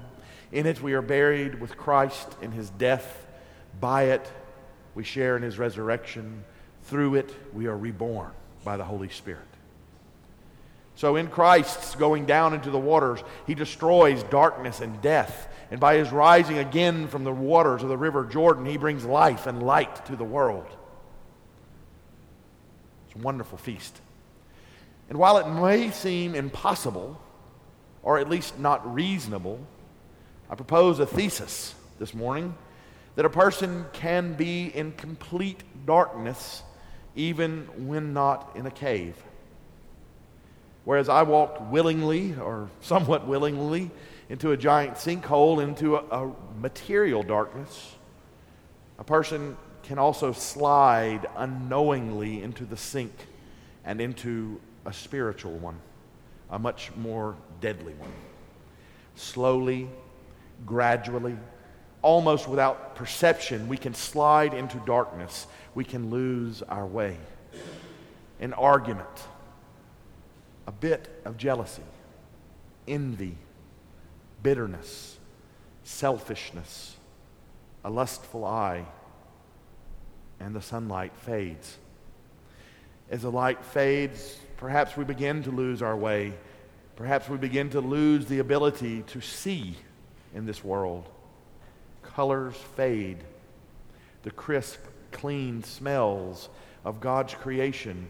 In 0.53 0.67
it 0.67 0.81
we 0.81 0.95
are 0.95 1.03
buried 1.03 1.61
with 1.61 1.77
Christ 1.77 2.29
in 2.41 2.53
his 2.53 2.71
death. 2.71 3.27
By 3.81 4.05
it 4.05 4.31
we 4.95 5.05
share 5.05 5.37
in 5.37 5.43
his 5.43 5.59
resurrection. 5.59 6.45
Through 6.85 7.17
it 7.17 7.35
we 7.53 7.67
are 7.67 7.77
reborn 7.77 8.31
by 8.65 8.77
the 8.77 8.85
Holy 8.85 9.09
Spirit. 9.09 9.43
So 10.97 11.17
in 11.17 11.29
Christ's 11.29 11.95
going 11.95 12.25
down 12.25 12.55
into 12.55 12.71
the 12.71 12.79
waters, 12.79 13.23
he 13.47 13.55
destroys 13.55 14.23
darkness 14.25 14.81
and 14.81 15.01
death. 15.03 15.49
And 15.71 15.79
by 15.79 15.97
his 15.97 16.11
rising 16.11 16.59
again 16.59 17.07
from 17.09 17.25
the 17.25 17.33
waters 17.33 17.83
of 17.83 17.89
the 17.89 17.97
river 17.99 18.25
Jordan, 18.25 18.65
he 18.65 18.79
brings 18.79 19.05
life 19.05 19.47
and 19.47 19.63
light 19.63 20.07
to 20.07 20.17
the 20.17 20.25
world. 20.25 20.67
It's 23.07 23.17
a 23.17 23.19
wonderful 23.19 23.59
feast. 23.59 24.01
And 25.09 25.19
while 25.19 25.37
it 25.39 25.49
may 25.49 25.91
seem 25.91 26.35
impossible, 26.35 27.21
or 28.03 28.19
at 28.19 28.31
least 28.31 28.59
not 28.59 28.95
reasonable, 28.95 29.61
I 30.49 30.55
propose 30.55 30.99
a 30.99 31.07
thesis 31.07 31.75
this 31.99 32.15
morning 32.15 32.55
that 33.17 33.25
a 33.25 33.31
person 33.31 33.85
can 33.93 34.35
be 34.35 34.67
in 34.67 34.93
complete 34.93 35.63
darkness 35.85 36.63
even 37.15 37.67
when 37.87 38.13
not 38.13 38.53
in 38.55 38.67
a 38.67 38.71
cave. 38.71 39.15
Whereas 40.87 41.09
I 41.09 41.25
walked 41.25 41.61
willingly, 41.63 42.37
or 42.37 42.71
somewhat 42.81 43.27
willingly, 43.27 43.91
into 44.29 44.53
a 44.53 44.57
giant 44.57 44.95
sinkhole, 44.95 45.61
into 45.61 45.97
a, 45.97 45.99
a 45.99 46.33
material 46.61 47.25
darkness, 47.25 47.97
a 48.97 49.03
person 49.03 49.57
can 49.83 49.99
also 49.99 50.31
slide 50.31 51.27
unknowingly 51.37 52.41
into 52.41 52.65
the 52.65 52.77
sink 52.77 53.13
and 53.85 54.01
into 54.01 54.61
a 54.85 54.93
spiritual 54.93 55.59
one, 55.59 55.81
a 56.51 56.59
much 56.59 56.95
more 56.95 57.35
deadly 57.61 57.95
one. 57.95 58.13
Slowly, 59.17 59.89
gradually, 60.67 61.37
almost 62.01 62.47
without 62.47 62.95
perception, 62.95 63.67
we 63.67 63.77
can 63.77 63.93
slide 63.93 64.55
into 64.55 64.79
darkness. 64.87 65.49
We 65.75 65.83
can 65.83 66.11
lose 66.11 66.63
our 66.63 66.87
way. 66.87 67.17
An 68.39 68.53
argument 68.53 69.09
a 70.67 70.73
bit 70.73 71.21
of 71.25 71.37
jealousy, 71.37 71.83
envy, 72.89 73.37
bitterness, 74.43 75.19
selfishness, 75.85 76.97
a 77.85 77.91
lustful 77.91 78.45
eye, 78.45 78.85
and 80.41 80.55
the 80.55 80.63
sunlight 80.63 81.13
fades. 81.17 81.79
As 83.11 83.23
the 83.23 83.31
light 83.31 83.65
fades, 83.65 84.37
perhaps 84.57 84.97
we 84.97 85.05
begin 85.05 85.43
to 85.45 85.51
lose 85.51 85.83
our 85.83 85.97
way. 85.97 86.35
Perhaps 86.97 87.29
we 87.29 87.37
begin 87.37 87.71
to 87.71 87.81
lose 87.81 88.27
the 88.27 88.41
ability 88.41 89.03
to 89.09 89.21
see 89.21 89.77
in 90.35 90.47
this 90.47 90.65
world. 90.65 91.09
Colors 92.03 92.57
fade. 92.75 93.19
The 94.25 94.31
crisp, 94.33 94.81
clean 95.13 95.63
smells 95.63 96.49
of 96.85 97.01
God's 97.01 97.35
creation, 97.35 98.09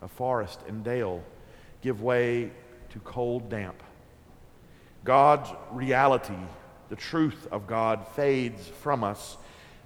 of 0.00 0.12
forest 0.12 0.60
and 0.68 0.84
dale, 0.84 1.24
give 1.82 2.02
way 2.02 2.50
to 2.90 2.98
cold 3.00 3.48
damp. 3.48 3.82
God's 5.04 5.50
reality, 5.72 6.34
the 6.88 6.96
truth 6.96 7.48
of 7.50 7.66
God, 7.66 8.06
fades 8.08 8.66
from 8.66 9.02
us 9.02 9.36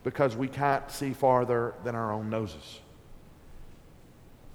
because 0.03 0.37
we 0.37 0.49
can't 0.49 0.91
see 0.91 1.13
farther 1.13 1.75
than 1.85 1.95
our 1.95 2.13
own 2.13 2.31
noses. 2.31 2.81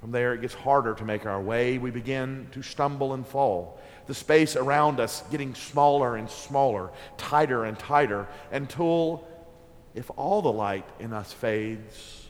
From 0.01 0.11
there, 0.11 0.33
it 0.33 0.41
gets 0.41 0.53
harder 0.53 0.93
to 0.93 1.05
make 1.05 1.25
our 1.25 1.41
way. 1.41 1.77
We 1.77 1.91
begin 1.91 2.47
to 2.51 2.61
stumble 2.61 3.13
and 3.13 3.27
fall. 3.27 3.79
The 4.07 4.13
space 4.13 4.55
around 4.55 4.99
us 4.99 5.23
getting 5.29 5.53
smaller 5.55 6.15
and 6.15 6.29
smaller, 6.29 6.89
tighter 7.17 7.65
and 7.65 7.77
tighter, 7.77 8.27
until, 8.51 9.27
if 9.93 10.09
all 10.15 10.41
the 10.41 10.51
light 10.51 10.87
in 10.99 11.13
us 11.13 11.33
fades, 11.33 12.27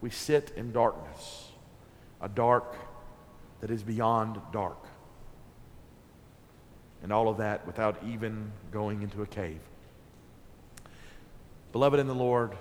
we 0.00 0.10
sit 0.10 0.52
in 0.56 0.72
darkness, 0.72 1.50
a 2.20 2.28
dark, 2.28 2.76
that 3.62 3.70
is 3.70 3.82
beyond 3.82 4.38
dark. 4.52 4.84
And 7.02 7.12
all 7.12 7.28
of 7.28 7.38
that 7.38 7.66
without 7.66 7.96
even 8.06 8.52
going 8.70 9.02
into 9.02 9.22
a 9.22 9.26
cave. 9.26 9.60
Beloved 11.70 11.98
in 11.98 12.06
the 12.06 12.14
Lord, 12.14 12.52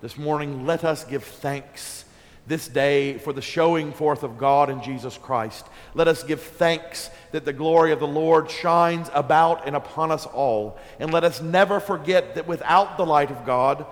this 0.00 0.16
morning 0.16 0.64
let 0.64 0.84
us 0.84 1.04
give 1.04 1.24
thanks 1.24 2.04
this 2.46 2.68
day 2.68 3.18
for 3.18 3.32
the 3.32 3.42
showing 3.42 3.92
forth 3.92 4.22
of 4.22 4.38
God 4.38 4.70
in 4.70 4.80
Jesus 4.80 5.18
Christ. 5.18 5.66
Let 5.94 6.06
us 6.06 6.22
give 6.22 6.40
thanks 6.40 7.10
that 7.32 7.44
the 7.44 7.52
glory 7.52 7.90
of 7.90 7.98
the 7.98 8.06
Lord 8.06 8.48
shines 8.48 9.10
about 9.12 9.66
and 9.66 9.74
upon 9.74 10.12
us 10.12 10.24
all. 10.24 10.78
And 11.00 11.12
let 11.12 11.24
us 11.24 11.42
never 11.42 11.80
forget 11.80 12.36
that 12.36 12.46
without 12.46 12.96
the 12.96 13.06
light 13.06 13.32
of 13.32 13.44
God, 13.44 13.84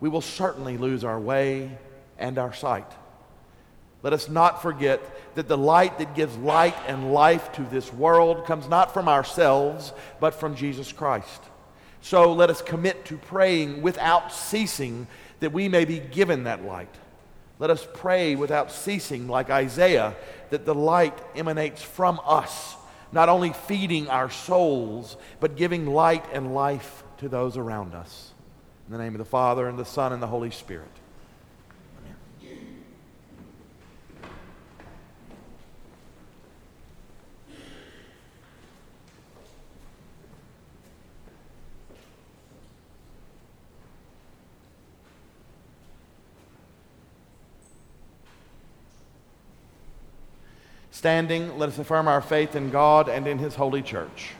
we 0.00 0.08
will 0.08 0.22
certainly 0.22 0.78
lose 0.78 1.04
our 1.04 1.20
way 1.20 1.78
and 2.18 2.38
our 2.38 2.54
sight. 2.54 2.90
Let 4.02 4.12
us 4.12 4.28
not 4.28 4.62
forget 4.62 5.00
that 5.34 5.48
the 5.48 5.58
light 5.58 5.98
that 5.98 6.14
gives 6.14 6.36
light 6.38 6.76
and 6.86 7.12
life 7.12 7.52
to 7.52 7.62
this 7.62 7.92
world 7.92 8.46
comes 8.46 8.68
not 8.68 8.94
from 8.94 9.08
ourselves, 9.08 9.92
but 10.20 10.34
from 10.34 10.56
Jesus 10.56 10.92
Christ. 10.92 11.42
So 12.00 12.32
let 12.32 12.48
us 12.48 12.62
commit 12.62 13.04
to 13.06 13.18
praying 13.18 13.82
without 13.82 14.32
ceasing 14.32 15.06
that 15.40 15.52
we 15.52 15.68
may 15.68 15.84
be 15.84 15.98
given 15.98 16.44
that 16.44 16.64
light. 16.64 16.94
Let 17.58 17.68
us 17.68 17.86
pray 17.92 18.36
without 18.36 18.72
ceasing, 18.72 19.28
like 19.28 19.50
Isaiah, 19.50 20.16
that 20.48 20.64
the 20.64 20.74
light 20.74 21.18
emanates 21.36 21.82
from 21.82 22.18
us, 22.24 22.74
not 23.12 23.28
only 23.28 23.52
feeding 23.52 24.08
our 24.08 24.30
souls, 24.30 25.18
but 25.40 25.56
giving 25.56 25.84
light 25.86 26.24
and 26.32 26.54
life 26.54 27.04
to 27.18 27.28
those 27.28 27.58
around 27.58 27.94
us. 27.94 28.32
In 28.86 28.92
the 28.92 29.02
name 29.02 29.14
of 29.14 29.18
the 29.18 29.26
Father, 29.26 29.68
and 29.68 29.78
the 29.78 29.84
Son, 29.84 30.14
and 30.14 30.22
the 30.22 30.26
Holy 30.26 30.50
Spirit. 30.50 30.88
Standing, 51.00 51.58
let 51.58 51.70
us 51.70 51.78
affirm 51.78 52.08
our 52.08 52.20
faith 52.20 52.54
in 52.54 52.68
God 52.68 53.08
and 53.08 53.26
in 53.26 53.38
His 53.38 53.54
holy 53.54 53.80
church. 53.80 54.32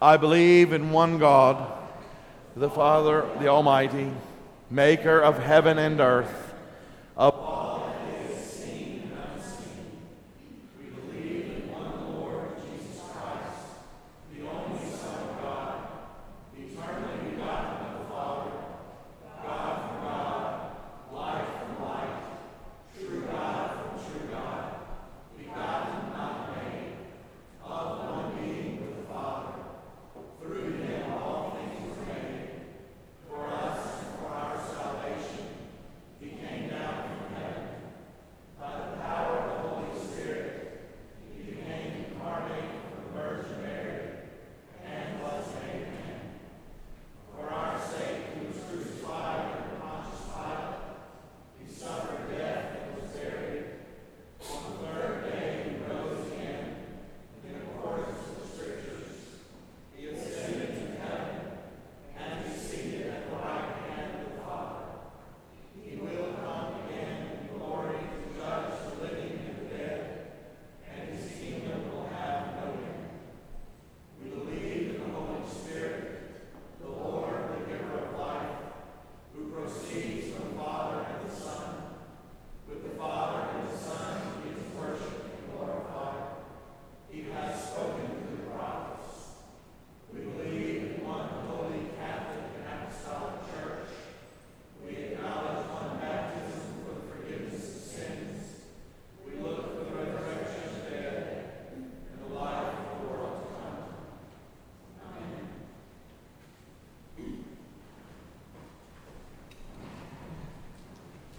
I 0.00 0.16
believe 0.16 0.72
in 0.72 0.92
one 0.92 1.18
God, 1.18 1.70
the 2.56 2.70
Father, 2.70 3.28
the 3.38 3.48
Almighty, 3.48 4.10
maker 4.70 5.20
of 5.20 5.38
heaven 5.38 5.76
and 5.76 6.00
earth, 6.00 6.54
of 7.18 7.34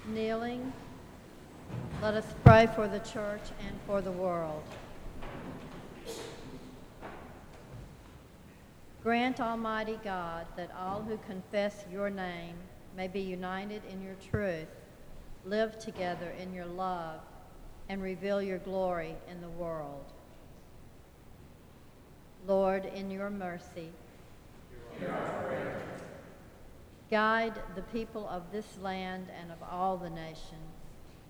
Kneeling, 0.08 0.72
let 2.02 2.14
us 2.14 2.26
pray 2.46 2.68
for 2.76 2.88
the 2.88 3.00
church 3.00 3.42
and 3.68 3.78
for 3.86 4.02
the 4.02 4.12
world. 4.12 4.64
Grant, 9.04 9.42
Almighty 9.42 10.00
God, 10.06 10.48
that 10.56 10.72
all 10.80 11.02
who 11.02 11.18
confess 11.28 11.84
your 11.92 12.10
name 12.10 12.56
may 12.96 13.10
be 13.10 13.20
united 13.20 13.82
in 13.92 14.02
your 14.02 14.16
truth, 14.32 14.70
live 15.46 15.78
together 15.78 16.34
in 16.42 16.54
your 16.54 16.66
love, 16.66 17.20
and 17.90 18.02
reveal 18.02 18.42
your 18.42 18.60
glory 18.60 19.14
in 19.30 19.42
the 19.42 19.50
world. 19.50 20.06
Lord, 22.48 22.86
in 22.86 23.12
your 23.12 23.30
mercy, 23.30 23.92
guide 27.10 27.54
the 27.76 27.82
people 27.84 28.28
of 28.28 28.52
this 28.52 28.78
land 28.82 29.28
and 29.40 29.52
of 29.52 29.58
all 29.64 29.98
the 29.98 30.10
nations 30.10 30.76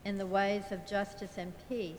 in 0.05 0.17
the 0.17 0.25
ways 0.25 0.71
of 0.71 0.87
justice 0.87 1.37
and 1.37 1.53
peace, 1.69 1.97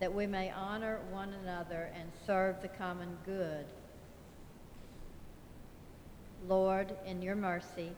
that 0.00 0.12
we 0.12 0.26
may 0.26 0.50
honor 0.50 0.98
one 1.10 1.32
another 1.42 1.90
and 1.98 2.10
serve 2.26 2.60
the 2.60 2.68
common 2.68 3.16
good. 3.24 3.64
Lord, 6.48 6.92
in 7.06 7.22
your 7.22 7.36
mercy, 7.36 7.92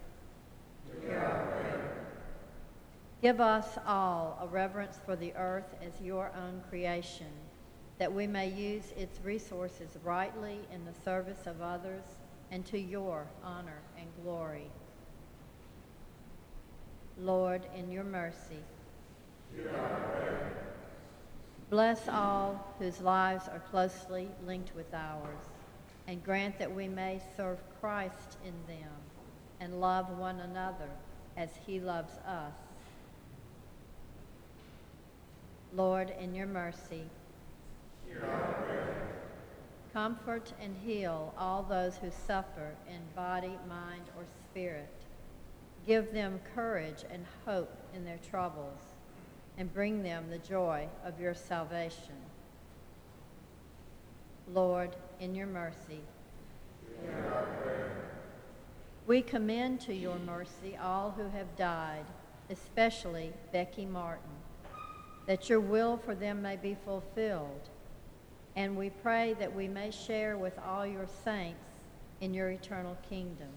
give 3.23 3.41
us 3.41 3.79
all 3.87 4.39
a 4.43 4.47
reverence 4.47 4.99
for 5.07 5.17
the 5.17 5.33
earth 5.35 5.75
as 5.83 5.99
your 6.05 6.31
own 6.37 6.63
creation, 6.69 7.33
that 7.99 8.13
we 8.13 8.27
may 8.27 8.51
use 8.51 8.93
its 8.97 9.19
resources 9.25 9.97
rightly 10.05 10.61
in 10.73 10.85
the 10.85 10.93
service 11.05 11.47
of 11.47 11.63
others 11.63 12.05
and 12.51 12.67
to 12.67 12.79
your 12.79 13.27
honor 13.43 13.81
and 13.99 14.07
glory. 14.23 14.71
Lord, 17.19 17.63
in 17.77 17.91
your 17.91 18.05
mercy, 18.05 18.63
Bless 21.71 22.09
all 22.09 22.75
whose 22.79 23.01
lives 23.01 23.49
are 23.49 23.59
closely 23.71 24.29
linked 24.47 24.75
with 24.77 24.93
ours, 24.93 25.41
and 26.07 26.23
grant 26.23 26.59
that 26.59 26.73
we 26.73 26.87
may 26.89 27.21
serve 27.37 27.59
Christ 27.81 28.37
in 28.45 28.53
them 28.69 28.93
and 29.61 29.81
love 29.81 30.17
one 30.19 30.41
another 30.41 30.91
as 31.37 31.51
he 31.67 31.81
loves 31.81 32.13
us. 32.27 32.55
Lord, 35.75 36.13
in 36.21 36.35
your 36.35 36.47
mercy, 36.47 37.03
comfort 39.93 40.53
and 40.61 40.77
heal 40.85 41.35
all 41.37 41.63
those 41.63 41.97
who 41.97 42.11
suffer 42.27 42.75
in 42.89 43.01
body, 43.17 43.59
mind, 43.69 44.05
or 44.17 44.25
spirit. 44.51 45.04
Give 45.87 46.13
them 46.13 46.41
courage 46.55 47.05
and 47.11 47.27
hope 47.45 47.73
in 47.95 48.05
their 48.05 48.21
troubles 48.31 48.81
and 49.59 49.73
bring 49.73 50.03
them 50.03 50.31
the 50.31 50.39
joy 50.39 50.89
of 51.05 51.21
your 51.21 51.35
salvation. 51.35 52.15
Lord, 54.53 54.97
in 55.21 55.35
your 55.35 55.47
mercy, 55.47 56.01
we 59.07 59.21
commend 59.21 59.81
to 59.83 59.95
your 59.95 60.19
mercy 60.19 60.77
all 60.83 61.11
who 61.11 61.29
have 61.29 61.57
died, 61.57 62.05
especially 62.49 63.33
Becky 63.53 63.85
Martin, 63.85 64.31
that 65.27 65.51
your 65.51 65.61
will 65.61 65.99
for 65.99 66.15
them 66.15 66.41
may 66.41 66.57
be 66.57 66.77
fulfilled. 66.85 67.69
And 68.57 68.77
we 68.77 68.91
pray 68.91 69.35
that 69.39 69.55
we 69.55 69.69
may 69.69 69.91
share 69.91 70.39
with 70.39 70.59
all 70.59 70.87
your 70.87 71.07
saints 71.25 71.81
in 72.21 72.33
your 72.33 72.51
eternal 72.51 72.97
kingdom. 73.09 73.49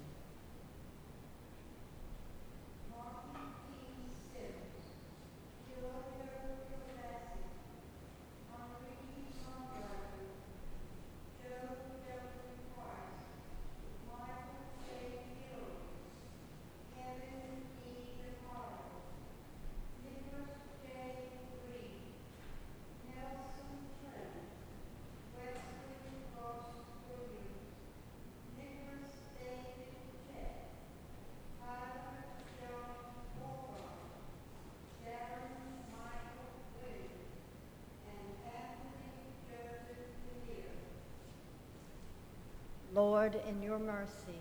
Lord, 43.27 43.41
in 43.49 43.61
your 43.61 43.77
mercy, 43.77 44.39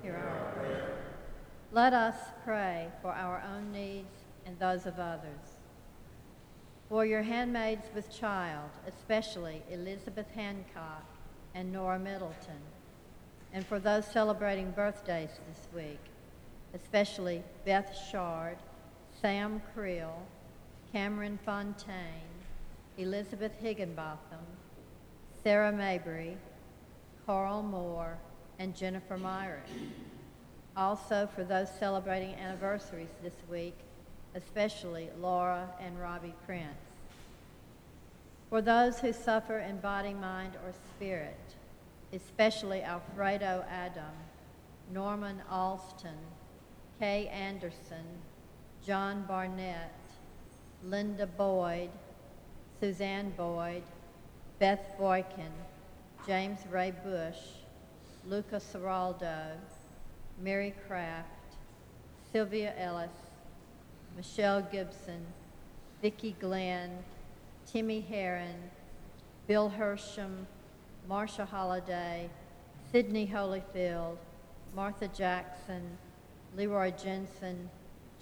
hear 0.00 0.14
our 0.14 0.52
prayer. 0.52 0.96
Let 1.70 1.92
us 1.92 2.16
pray 2.42 2.88
for 3.02 3.12
our 3.12 3.44
own 3.54 3.72
needs 3.72 4.24
and 4.46 4.58
those 4.58 4.86
of 4.86 4.98
others. 4.98 5.58
For 6.88 7.04
your 7.04 7.20
handmaids 7.20 7.84
with 7.94 8.10
child, 8.10 8.70
especially 8.88 9.62
Elizabeth 9.70 10.30
Hancock 10.34 11.04
and 11.54 11.70
Nora 11.70 11.98
Middleton, 11.98 12.62
and 13.52 13.66
for 13.66 13.78
those 13.78 14.06
celebrating 14.06 14.70
birthdays 14.70 15.38
this 15.46 15.68
week, 15.74 16.00
especially 16.72 17.42
Beth 17.66 17.94
Shard, 18.10 18.56
Sam 19.20 19.60
Creel, 19.74 20.22
Cameron 20.90 21.38
Fontaine, 21.44 22.32
Elizabeth 22.96 23.52
Higginbotham, 23.60 24.46
Sarah 25.42 25.72
Mabry, 25.72 26.38
Carl 27.26 27.62
Moore, 27.62 28.18
and 28.58 28.74
Jennifer 28.74 29.16
Myrick. 29.16 29.66
Also, 30.76 31.28
for 31.34 31.44
those 31.44 31.68
celebrating 31.78 32.34
anniversaries 32.34 33.08
this 33.22 33.34
week, 33.50 33.78
especially 34.34 35.08
Laura 35.20 35.68
and 35.80 35.98
Robbie 36.00 36.34
Prince. 36.44 36.66
For 38.50 38.60
those 38.60 38.98
who 38.98 39.12
suffer 39.12 39.58
in 39.60 39.78
body, 39.78 40.14
mind, 40.14 40.54
or 40.64 40.72
spirit, 40.94 41.54
especially 42.12 42.82
Alfredo 42.82 43.64
Adam, 43.68 44.14
Norman 44.92 45.42
Alston, 45.50 46.18
Kay 46.98 47.28
Anderson, 47.28 48.04
John 48.84 49.24
Barnett, 49.26 49.94
Linda 50.84 51.26
Boyd, 51.26 51.90
Suzanne 52.80 53.32
Boyd, 53.36 53.82
Beth 54.58 54.94
Boykin, 54.98 55.52
James 56.26 56.60
Ray 56.70 56.92
Bush, 57.04 57.36
Luca 58.26 58.56
Seraldo, 58.56 59.56
Mary 60.40 60.74
Kraft, 60.86 61.28
Sylvia 62.32 62.72
Ellis, 62.78 63.10
Michelle 64.16 64.62
Gibson, 64.62 65.26
Vicki 66.00 66.34
Glenn, 66.40 66.90
Timmy 67.66 68.00
Heron, 68.00 68.70
Bill 69.46 69.70
Hersham, 69.70 70.46
Marsha 71.08 71.46
Holliday, 71.46 72.30
Sydney 72.90 73.26
Holyfield, 73.26 74.16
Martha 74.74 75.08
Jackson, 75.08 75.98
Leroy 76.56 76.90
Jensen, 76.92 77.68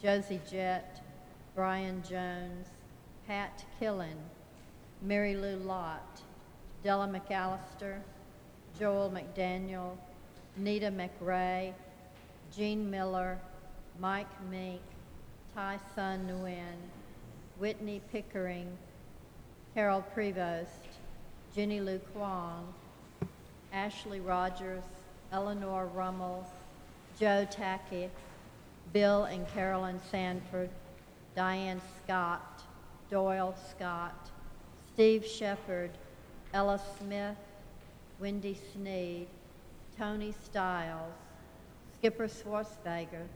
Josie 0.03 0.41
Jett, 0.51 1.01
Brian 1.55 2.03
Jones, 2.09 2.67
Pat 3.29 3.65
Killen, 3.81 4.17
Mary 5.01 5.37
Lou 5.37 5.57
Lott, 5.57 6.23
Della 6.83 7.07
McAllister, 7.07 8.01
Joel 8.79 9.11
McDaniel, 9.11 9.97
Nita 10.57 10.91
McRae, 10.91 11.73
Jean 12.55 12.91
Miller, 12.91 13.39
Mike 14.01 14.27
Mink, 14.51 14.81
Ty 15.55 15.79
Sun 15.95 16.29
Nguyen, 16.29 16.77
Whitney 17.59 18.01
Pickering, 18.11 18.67
Carol 19.75 20.05
Prevost, 20.15 20.99
Jenny 21.55 21.81
Lu 21.81 21.99
Kwong, 22.13 22.73
Ashley 23.73 24.21
Rogers, 24.21 24.83
Eleanor 25.33 25.87
Rummel, 25.87 26.47
Joe 27.19 27.47
Tacky, 27.51 28.11
Bill 28.93 29.25
and 29.25 29.47
Carolyn 29.49 30.01
Sanford, 30.11 30.69
Diane 31.37 31.81
Scott, 32.03 32.63
Doyle 33.11 33.55
Scott, 33.71 34.31
Steve 34.93 35.25
Shepard, 35.25 35.91
Ella 36.53 36.81
Smith, 36.99 37.37
Wendy 38.21 38.59
Sneed, 38.73 39.27
Tony 39.99 40.35
Stiles, 40.45 41.15
Skipper 41.97 42.29
Schwarzbager, 42.29 43.27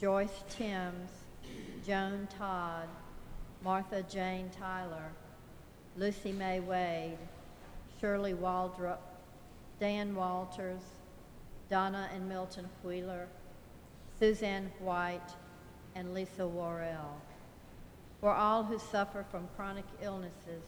Joyce 0.00 0.42
Timms, 0.48 1.10
Joan 1.86 2.26
Todd, 2.38 2.88
Martha 3.62 4.02
Jane 4.02 4.50
Tyler, 4.58 5.12
Lucy 5.96 6.32
May 6.32 6.60
Wade, 6.60 7.18
Shirley 8.00 8.34
Waldrop, 8.34 8.98
Dan 9.78 10.14
Walters, 10.14 10.82
Donna 11.68 12.08
and 12.14 12.28
Milton 12.28 12.68
Wheeler, 12.82 13.28
Suzanne 14.18 14.70
White, 14.80 15.34
and 15.94 16.14
Lisa 16.14 16.46
Worrell. 16.46 17.20
for 18.20 18.32
all 18.34 18.62
who 18.64 18.78
suffer 18.78 19.24
from 19.30 19.48
chronic 19.56 19.86
illnesses, 20.02 20.62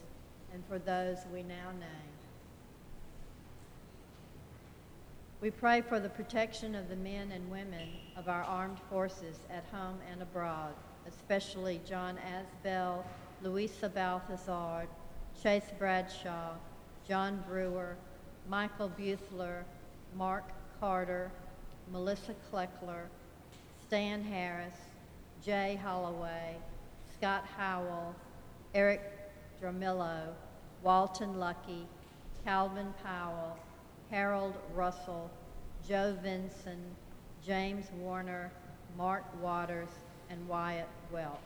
and 0.53 0.63
for 0.67 0.79
those 0.79 1.17
we 1.33 1.43
now 1.43 1.71
name. 1.79 2.13
We 5.41 5.51
pray 5.51 5.81
for 5.81 5.99
the 5.99 6.09
protection 6.09 6.73
of 6.73 6.87
the 6.87 6.95
men 6.95 7.31
and 7.31 7.51
women 7.51 7.89
of 8.15 8.29
our 8.29 8.43
armed 8.43 8.77
forces 8.89 9.39
at 9.49 9.65
home 9.73 9.97
and 10.09 10.21
abroad, 10.21 10.73
especially 11.05 11.81
John 11.85 12.17
Asbell, 12.17 13.03
Louisa 13.41 13.89
Balthazar, 13.89 14.87
Chase 15.41 15.69
Bradshaw, 15.77 16.51
John 17.05 17.43
Brewer, 17.45 17.97
Michael 18.47 18.89
Buthler, 18.97 19.63
Mark 20.15 20.45
Carter, 20.79 21.29
Melissa 21.91 22.35
Kleckler, 22.49 23.07
Stan 23.85 24.23
Harris, 24.23 24.77
Jay 25.43 25.77
Holloway, 25.83 26.55
Scott 27.17 27.43
Howell, 27.57 28.15
Eric 28.73 29.12
Dramillo, 29.63 30.27
Walton 30.81 31.39
Lucky, 31.39 31.87
Calvin 32.43 32.93
Powell, 33.01 33.57
Harold 34.11 34.55
Russell, 34.75 35.31
Joe 35.87 36.17
Vinson, 36.21 36.83
James 37.45 37.85
Warner, 37.97 38.51
Mark 38.97 39.23
Waters, 39.41 39.87
and 40.29 40.45
Wyatt 40.49 40.89
Welch. 41.13 41.39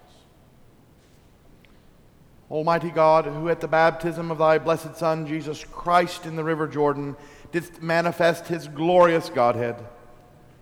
Almighty 2.49 2.89
God, 2.89 3.25
who 3.25 3.49
at 3.49 3.61
the 3.61 3.67
baptism 3.67 4.31
of 4.31 4.39
thy 4.39 4.57
blessed 4.57 4.95
Son, 4.95 5.27
Jesus 5.27 5.63
Christ, 5.63 6.25
in 6.25 6.35
the 6.35 6.43
river 6.43 6.67
Jordan, 6.67 7.15
didst 7.51 7.83
manifest 7.83 8.47
his 8.47 8.67
glorious 8.67 9.29
Godhead, 9.29 9.75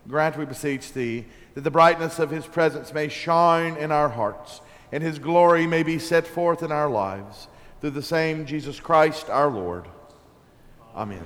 grant, 0.10 0.38
we 0.38 0.44
beseech 0.44 0.92
thee, 0.92 1.26
that 1.54 1.62
the 1.62 1.72
brightness 1.72 2.20
of 2.20 2.32
his 2.32 2.46
presence 2.46 2.94
may 2.94 3.08
shine 3.08 3.78
in 3.78 3.94
our 3.94 4.10
hearts 4.10 4.60
and 4.92 5.04
his 5.04 5.20
glory 5.20 5.68
may 5.68 5.84
be 5.84 6.00
set 6.00 6.28
forth 6.28 6.64
in 6.64 6.72
our 6.72 6.90
lives 6.90 7.48
through 7.82 7.92
the 7.92 8.02
same 8.02 8.46
Jesus 8.46 8.80
Christ 8.80 9.30
our 9.30 9.50
Lord. 9.50 9.86
Amen. 10.96 11.26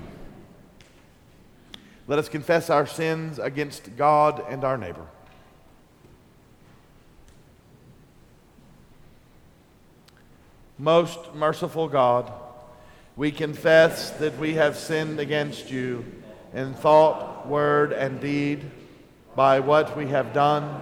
Let 2.08 2.18
us 2.18 2.28
confess 2.28 2.70
our 2.70 2.88
sins 2.88 3.38
against 3.38 3.96
God 3.96 4.44
and 4.50 4.64
our 4.64 4.78
neighbor. 4.78 5.06
Most 10.80 11.20
merciful 11.36 11.88
God, 11.88 12.32
we 13.16 13.32
confess 13.32 14.12
that 14.12 14.38
we 14.40 14.54
have 14.54 14.78
sinned 14.78 15.20
against 15.20 15.70
you 15.70 16.06
in 16.54 16.74
thought, 16.74 17.48
word, 17.48 17.92
and 17.92 18.20
deed 18.20 18.72
by 19.36 19.60
what 19.60 19.96
we 19.96 20.08
have 20.08 20.34
done 20.34 20.82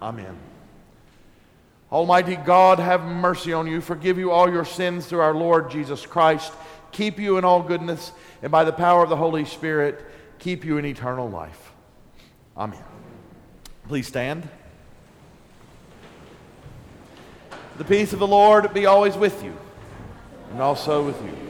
Amen. 0.00 0.36
Almighty 1.90 2.36
God, 2.36 2.78
have 2.78 3.04
mercy 3.04 3.52
on 3.52 3.66
you, 3.66 3.80
forgive 3.80 4.18
you 4.18 4.30
all 4.30 4.50
your 4.50 4.64
sins 4.64 5.06
through 5.06 5.20
our 5.20 5.34
Lord 5.34 5.70
Jesus 5.70 6.04
Christ, 6.04 6.52
keep 6.92 7.18
you 7.18 7.38
in 7.38 7.44
all 7.44 7.62
goodness, 7.62 8.12
and 8.42 8.52
by 8.52 8.64
the 8.64 8.72
power 8.72 9.02
of 9.02 9.08
the 9.08 9.16
Holy 9.16 9.44
Spirit, 9.44 10.04
keep 10.38 10.64
you 10.64 10.76
in 10.76 10.84
eternal 10.84 11.28
life. 11.28 11.72
Amen. 12.56 12.84
Please 13.88 14.06
stand. 14.06 14.48
The 17.78 17.84
peace 17.84 18.12
of 18.12 18.18
the 18.18 18.26
Lord 18.26 18.74
be 18.74 18.86
always 18.86 19.16
with 19.16 19.42
you, 19.42 19.56
and 20.50 20.60
also 20.60 21.06
with 21.06 21.20
you. 21.22 21.47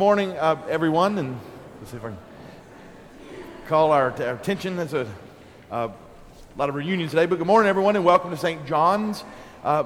Good 0.00 0.06
morning, 0.06 0.32
uh, 0.38 0.56
everyone, 0.66 1.18
and 1.18 1.38
let's 1.78 1.90
see 1.90 1.98
if 1.98 2.04
I 2.04 2.08
can 2.08 2.18
call 3.66 3.92
our, 3.92 4.10
our 4.22 4.34
attention. 4.34 4.76
There's 4.76 4.94
a 4.94 5.06
uh, 5.70 5.88
lot 6.56 6.70
of 6.70 6.74
reunions 6.74 7.10
today, 7.10 7.26
but 7.26 7.36
good 7.36 7.46
morning, 7.46 7.68
everyone, 7.68 7.96
and 7.96 8.04
welcome 8.06 8.30
to 8.30 8.36
St. 8.38 8.64
John's 8.64 9.22
uh, 9.62 9.84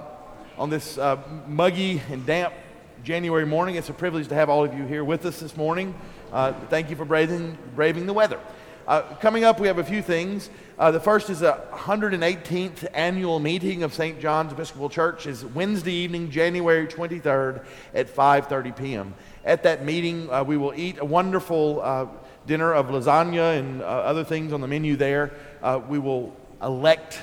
on 0.56 0.70
this 0.70 0.98
uh, 0.98 1.20
muggy 1.48 2.00
and 2.12 2.24
damp 2.24 2.54
January 3.02 3.44
morning. 3.44 3.74
It's 3.74 3.88
a 3.88 3.92
privilege 3.92 4.28
to 4.28 4.36
have 4.36 4.48
all 4.48 4.64
of 4.64 4.72
you 4.72 4.84
here 4.84 5.02
with 5.02 5.26
us 5.26 5.40
this 5.40 5.56
morning. 5.56 5.92
Uh, 6.32 6.52
thank 6.70 6.90
you 6.90 6.94
for 6.94 7.04
braving, 7.04 7.58
braving 7.74 8.06
the 8.06 8.14
weather. 8.14 8.38
Uh, 8.86 9.00
coming 9.16 9.44
up, 9.44 9.58
we 9.58 9.66
have 9.66 9.78
a 9.78 9.84
few 9.84 10.02
things. 10.02 10.50
Uh, 10.78 10.90
the 10.90 11.00
first 11.00 11.30
is 11.30 11.40
a 11.40 11.66
118th 11.72 12.86
annual 12.92 13.38
meeting 13.38 13.82
of 13.82 13.94
St. 13.94 14.20
John's 14.20 14.52
Episcopal 14.52 14.90
Church 14.90 15.26
is 15.26 15.42
Wednesday 15.42 15.94
evening, 15.94 16.30
January 16.30 16.86
23rd 16.86 17.64
at 17.94 18.14
5:30 18.14 18.76
p.m. 18.76 19.14
At 19.42 19.62
that 19.62 19.86
meeting, 19.86 20.30
uh, 20.30 20.44
we 20.44 20.58
will 20.58 20.74
eat 20.74 20.98
a 20.98 21.04
wonderful 21.04 21.80
uh, 21.80 22.06
dinner 22.46 22.74
of 22.74 22.88
lasagna 22.88 23.58
and 23.58 23.80
uh, 23.80 23.86
other 23.86 24.22
things 24.22 24.52
on 24.52 24.60
the 24.60 24.68
menu 24.68 24.96
there. 24.96 25.32
Uh, 25.62 25.80
we 25.88 25.98
will 25.98 26.36
elect 26.62 27.20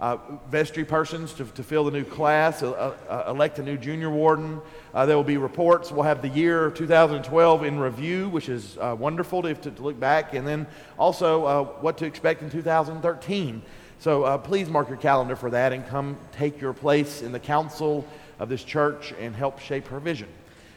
uh, 0.00 0.16
vestry 0.50 0.84
persons 0.84 1.32
to, 1.34 1.44
to 1.44 1.62
fill 1.62 1.84
the 1.84 1.90
new 1.90 2.04
class, 2.04 2.62
uh, 2.62 2.94
uh, 3.08 3.24
elect 3.28 3.58
a 3.58 3.62
new 3.62 3.76
junior 3.76 4.10
warden. 4.10 4.60
Uh, 4.92 5.06
there 5.06 5.16
will 5.16 5.24
be 5.24 5.36
reports. 5.36 5.92
We'll 5.92 6.02
have 6.02 6.22
the 6.22 6.28
year 6.28 6.70
2012 6.70 7.64
in 7.64 7.78
review, 7.78 8.28
which 8.28 8.48
is 8.48 8.76
uh, 8.78 8.96
wonderful 8.98 9.42
to, 9.42 9.54
to, 9.54 9.82
look 9.82 9.98
back, 9.98 10.34
and 10.34 10.46
then 10.46 10.66
also 10.98 11.44
uh, 11.44 11.64
what 11.80 11.98
to 11.98 12.06
expect 12.06 12.42
in 12.42 12.50
2013. 12.50 13.62
So 14.00 14.36
please 14.38 14.68
mark 14.68 14.88
your 14.88 14.98
calendar 14.98 15.36
for 15.36 15.50
that 15.50 15.72
and 15.72 15.86
come 15.86 16.18
take 16.32 16.60
your 16.60 16.74
place 16.74 17.22
in 17.22 17.32
the 17.32 17.40
council 17.40 18.06
of 18.38 18.50
this 18.50 18.62
church 18.62 19.14
and 19.18 19.34
help 19.34 19.60
shape 19.60 19.86
her 19.88 19.98
vision. 19.98 20.28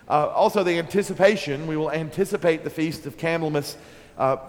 also, 0.07 0.63
the 0.63 0.77
anticipation, 0.77 1.67
we 1.67 1.75
will 1.75 1.91
anticipate 1.91 2.63
the 2.63 2.69
Feast 2.69 3.05
of 3.05 3.17
Candlemas 3.17 3.75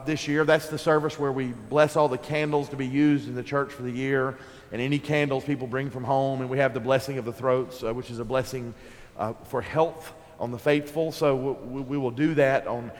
this 0.06 0.28
year. 0.28 0.44
That's 0.44 0.68
the 0.68 0.78
service 0.78 1.18
where 1.18 1.32
we 1.32 1.48
bless 1.68 1.96
all 1.96 2.08
the 2.08 2.18
candles 2.18 2.68
to 2.70 2.76
be 2.76 2.86
used 2.86 3.28
in 3.28 3.34
the 3.34 3.42
church 3.42 3.72
for 3.72 3.82
the 3.82 3.90
year 3.90 4.36
and 4.72 4.80
any 4.82 4.98
candles 4.98 5.44
people 5.44 5.66
bring 5.66 5.90
from 5.90 6.04
home. 6.04 6.40
And 6.40 6.50
we 6.50 6.58
have 6.58 6.74
the 6.74 6.80
blessing 6.80 7.18
of 7.18 7.24
the 7.24 7.32
throats, 7.32 7.82
uh, 7.82 7.92
which 7.92 8.10
is 8.10 8.18
a 8.18 8.24
blessing 8.24 8.74
uh, 9.18 9.32
for 9.44 9.62
health 9.62 10.12
on 10.38 10.50
the 10.50 10.58
faithful. 10.58 11.12
So 11.12 11.34
we, 11.34 11.80
we, 11.80 11.98
will 11.98 12.10
do 12.10 12.34
that 12.34 12.66
on 12.66 12.92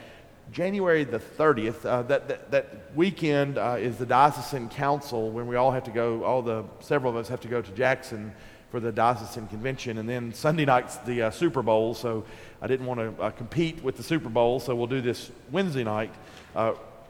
January 0.51 1.03
the 1.03 1.19
30th. 1.19 1.85
Uh, 1.85 2.01
that, 2.03 2.27
that, 2.27 2.51
that, 2.51 2.95
weekend 2.95 3.57
uh, 3.57 3.77
is 3.79 3.97
the 3.97 4.05
diocesan 4.05 4.67
council 4.69 5.29
when 5.29 5.47
we 5.47 5.55
all 5.55 5.71
have 5.71 5.83
to 5.83 5.91
go, 5.91 6.23
all 6.23 6.41
the, 6.41 6.63
several 6.79 7.11
of 7.11 7.17
us 7.17 7.29
have 7.29 7.39
to 7.41 7.47
go 7.47 7.61
to 7.61 7.71
Jackson 7.71 8.33
for 8.71 8.79
the 8.79 8.91
diocesan 8.91 9.47
convention. 9.47 9.97
And 9.97 10.09
then 10.09 10.33
Sunday 10.33 10.65
night's 10.65 10.97
the 10.97 11.23
uh, 11.23 11.31
Super 11.31 11.61
Bowl. 11.61 11.93
So 11.93 12.25
I 12.61 12.67
didn't 12.67 12.85
want 12.85 12.99
to 12.99 13.23
uh, 13.23 13.29
compete 13.31 13.83
with 13.83 13.97
the 13.97 14.03
Super 14.03 14.29
Bowl. 14.29 14.59
So 14.59 14.75
we'll 14.75 14.87
do 14.87 15.01
this 15.01 15.31
Wednesday 15.51 15.83
night 15.83 16.13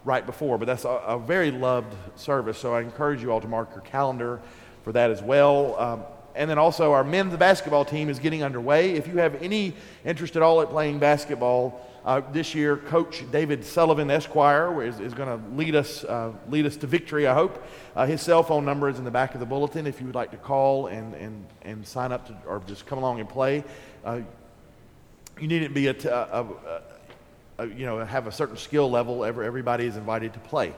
right 0.05 0.25
before, 0.25 0.57
but 0.57 0.65
that's 0.65 0.85
a, 0.85 0.89
a, 0.89 1.19
very 1.19 1.51
loved 1.51 1.93
service. 2.15 2.57
So 2.57 2.73
I 2.73 2.81
encourage 2.81 3.21
you 3.21 3.31
all 3.31 3.41
to 3.41 3.47
mark 3.47 3.69
your 3.71 3.81
calendar 3.81 4.39
for 4.83 4.93
that 4.93 5.11
as 5.11 5.21
well. 5.21 5.77
Um, 5.79 6.03
and 6.35 6.49
then 6.49 6.57
also, 6.57 6.93
our 6.93 7.03
men's 7.03 7.35
basketball 7.35 7.83
team 7.83 8.09
is 8.09 8.17
getting 8.17 8.43
underway. 8.43 8.91
If 8.91 9.07
you 9.07 9.17
have 9.17 9.41
any 9.41 9.73
interest 10.05 10.35
at 10.35 10.41
all 10.41 10.61
at 10.61 10.69
playing 10.69 10.99
basketball, 10.99 11.85
uh, 12.05 12.21
this 12.31 12.55
year, 12.55 12.77
Coach 12.77 13.29
David 13.29 13.65
Sullivan 13.65 14.09
Esquire 14.09 14.81
is, 14.83 14.99
is 15.01 15.13
going 15.13 15.27
to 15.27 15.55
lead 15.55 15.75
us 15.75 16.05
uh, 16.05 16.31
lead 16.49 16.65
us 16.65 16.77
to 16.77 16.87
victory. 16.87 17.27
I 17.27 17.33
hope. 17.33 17.61
Uh, 17.93 18.05
his 18.05 18.21
cell 18.21 18.41
phone 18.41 18.63
number 18.63 18.87
is 18.87 18.99
in 18.99 19.03
the 19.05 19.11
back 19.11 19.33
of 19.33 19.41
the 19.41 19.45
bulletin. 19.45 19.85
If 19.85 19.99
you 19.99 20.05
would 20.05 20.15
like 20.15 20.31
to 20.31 20.37
call 20.37 20.87
and 20.87 21.13
and 21.15 21.45
and 21.63 21.85
sign 21.85 22.11
up 22.13 22.27
to, 22.27 22.37
or 22.47 22.61
just 22.67 22.85
come 22.85 22.99
along 22.99 23.19
and 23.19 23.27
play, 23.27 23.65
uh, 24.05 24.21
you 25.41 25.47
needn't 25.47 25.73
be 25.73 25.87
a, 25.87 25.93
t- 25.93 26.07
a, 26.07 26.13
a, 26.13 26.81
you 27.65 27.85
know 27.85 28.03
have 28.03 28.27
a 28.27 28.31
certain 28.31 28.57
skill 28.57 28.89
level. 28.89 29.23
Every, 29.25 29.45
everybody 29.45 29.85
is 29.85 29.97
invited 29.97 30.33
to 30.33 30.39
play. 30.39 30.73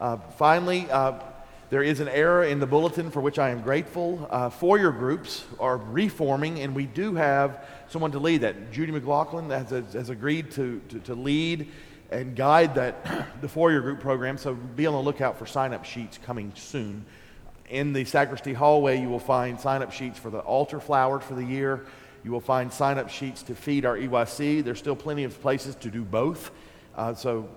Uh, 0.00 0.16
finally. 0.16 0.90
Uh, 0.90 1.20
there 1.68 1.82
is 1.82 1.98
an 1.98 2.06
error 2.06 2.44
in 2.44 2.60
the 2.60 2.66
bulletin 2.66 3.10
for 3.10 3.20
which 3.20 3.40
I 3.40 3.50
am 3.50 3.60
grateful. 3.60 4.28
Uh, 4.30 4.50
foyer 4.50 4.92
groups 4.92 5.44
are 5.58 5.76
reforming, 5.76 6.60
and 6.60 6.76
we 6.76 6.86
do 6.86 7.16
have 7.16 7.66
someone 7.88 8.12
to 8.12 8.20
lead 8.20 8.42
that. 8.42 8.70
Judy 8.70 8.92
McLaughlin 8.92 9.50
has, 9.50 9.70
has 9.70 10.08
agreed 10.08 10.52
to, 10.52 10.80
to, 10.90 11.00
to, 11.00 11.16
lead 11.16 11.68
and 12.12 12.36
guide 12.36 12.76
that 12.76 13.26
the 13.40 13.48
foyer 13.48 13.80
group 13.80 13.98
program, 13.98 14.38
so 14.38 14.54
be 14.54 14.86
on 14.86 14.94
the 14.94 15.00
lookout 15.00 15.40
for 15.40 15.46
sign 15.46 15.72
up 15.72 15.84
sheets 15.84 16.20
coming 16.24 16.52
soon. 16.54 17.04
In 17.68 17.92
the 17.92 18.04
sacristy 18.04 18.52
hallway, 18.52 19.00
you 19.00 19.08
will 19.08 19.18
find 19.18 19.60
sign 19.60 19.82
up 19.82 19.90
sheets 19.90 20.20
for 20.20 20.30
the 20.30 20.38
altar 20.38 20.78
flowers 20.78 21.24
for 21.24 21.34
the 21.34 21.44
year. 21.44 21.84
You 22.26 22.32
will 22.32 22.40
find 22.40 22.72
sign 22.72 22.98
up 22.98 23.08
sheets 23.08 23.44
to 23.44 23.54
feed 23.54 23.86
our 23.86 23.96
EYC. 23.96 24.64
There's 24.64 24.80
still 24.80 24.96
plenty 24.96 25.22
of 25.22 25.40
places 25.40 25.76
to 25.76 25.92
do 25.92 26.02
both. 26.02 26.50
Uh, 26.96 27.14
so 27.14 27.48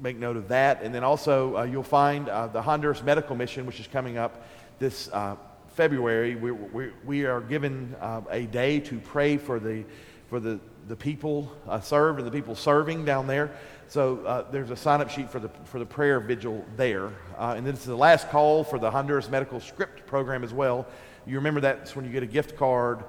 make 0.00 0.16
note 0.16 0.38
of 0.38 0.48
that. 0.48 0.82
And 0.82 0.94
then 0.94 1.04
also, 1.04 1.58
uh, 1.58 1.64
you'll 1.64 1.82
find 1.82 2.30
uh, 2.30 2.46
the 2.46 2.62
Honduras 2.62 3.02
Medical 3.02 3.36
Mission, 3.36 3.66
which 3.66 3.80
is 3.80 3.86
coming 3.86 4.16
up 4.16 4.46
this 4.78 5.10
uh, 5.12 5.36
February. 5.74 6.36
We, 6.36 6.52
we, 6.52 6.90
we, 7.04 7.26
are 7.26 7.42
given 7.42 7.94
uh, 8.00 8.22
a 8.30 8.46
day 8.46 8.80
to 8.80 8.98
pray 8.98 9.36
for 9.36 9.60
the, 9.60 9.84
for 10.30 10.40
the, 10.40 10.58
the 10.86 10.96
people 10.96 11.52
uh, 11.68 11.78
served 11.78 12.18
and 12.18 12.26
the 12.26 12.32
people 12.32 12.54
serving 12.54 13.04
down 13.04 13.26
there. 13.26 13.50
So 13.88 14.46
there's 14.50 14.70
a 14.70 14.76
sign 14.76 15.02
up 15.02 15.10
sheet 15.10 15.28
for 15.28 15.38
the, 15.38 15.50
for 15.64 15.78
the 15.78 15.84
prayer 15.84 16.18
vigil 16.18 16.64
there. 16.78 17.10
and 17.38 17.66
then 17.66 17.74
it's 17.74 17.84
the 17.84 17.94
last 17.94 18.30
call 18.30 18.64
for 18.64 18.78
the 18.78 18.90
Honduras 18.90 19.28
Medical 19.28 19.60
Script 19.60 20.06
Program 20.06 20.44
as 20.44 20.54
well. 20.54 20.86
You 21.26 21.36
remember 21.36 21.60
that's 21.60 21.94
when 21.94 22.06
you 22.06 22.10
get 22.10 22.22
a 22.22 22.26
gift 22.26 22.56
card 22.56 23.04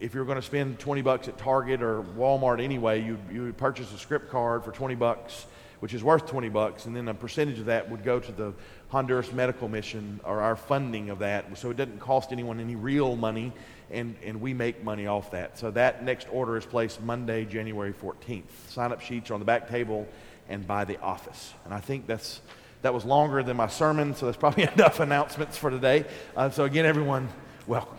if 0.00 0.14
you're 0.14 0.24
going 0.24 0.36
to 0.36 0.42
spend 0.42 0.78
20 0.78 1.02
bucks 1.02 1.28
at 1.28 1.38
Target 1.38 1.82
or 1.82 2.02
Walmart 2.02 2.62
anyway, 2.62 3.02
you, 3.02 3.18
you 3.32 3.42
would 3.42 3.56
purchase 3.56 3.92
a 3.92 3.98
script 3.98 4.30
card 4.30 4.64
for 4.64 4.70
20 4.70 4.94
bucks, 4.94 5.46
which 5.80 5.92
is 5.92 6.04
worth 6.04 6.26
20 6.26 6.48
bucks, 6.48 6.86
and 6.86 6.94
then 6.94 7.08
a 7.08 7.14
percentage 7.14 7.58
of 7.58 7.66
that 7.66 7.90
would 7.90 8.04
go 8.04 8.20
to 8.20 8.32
the 8.32 8.52
Honduras 8.90 9.32
Medical 9.32 9.68
Mission 9.68 10.20
or 10.24 10.40
our 10.40 10.56
funding 10.56 11.10
of 11.10 11.18
that. 11.20 11.58
So 11.58 11.70
it 11.70 11.76
doesn't 11.76 11.98
cost 11.98 12.32
anyone 12.32 12.60
any 12.60 12.76
real 12.76 13.16
money, 13.16 13.52
and, 13.90 14.14
and 14.24 14.40
we 14.40 14.54
make 14.54 14.84
money 14.84 15.06
off 15.06 15.32
that. 15.32 15.58
So 15.58 15.70
that 15.72 16.04
next 16.04 16.28
order 16.30 16.56
is 16.56 16.64
placed 16.64 17.02
Monday, 17.02 17.44
January 17.44 17.92
14th. 17.92 18.44
Sign 18.68 18.92
up 18.92 19.00
sheets 19.00 19.30
are 19.30 19.34
on 19.34 19.40
the 19.40 19.46
back 19.46 19.68
table 19.68 20.06
and 20.48 20.66
by 20.66 20.84
the 20.84 21.00
office. 21.00 21.52
And 21.64 21.74
I 21.74 21.80
think 21.80 22.06
that's, 22.06 22.40
that 22.82 22.94
was 22.94 23.04
longer 23.04 23.42
than 23.42 23.56
my 23.56 23.68
sermon, 23.68 24.14
so 24.14 24.26
that's 24.26 24.38
probably 24.38 24.62
enough 24.74 25.00
announcements 25.00 25.56
for 25.56 25.70
today. 25.70 26.04
Uh, 26.36 26.50
so 26.50 26.64
again, 26.64 26.86
everyone, 26.86 27.28
welcome. 27.66 27.97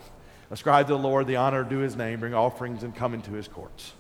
Ascribe 0.52 0.88
to 0.88 0.94
the 0.94 1.00
Lord 1.00 1.28
the 1.28 1.36
honor 1.36 1.64
due 1.64 1.78
his 1.80 1.96
name, 1.96 2.22
bring 2.22 2.34
offerings 2.34 2.82
and 2.82 2.96
come 2.96 3.14
into 3.14 3.34
his 3.34 3.48
courts. 3.48 3.94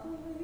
Oh. 0.00 0.37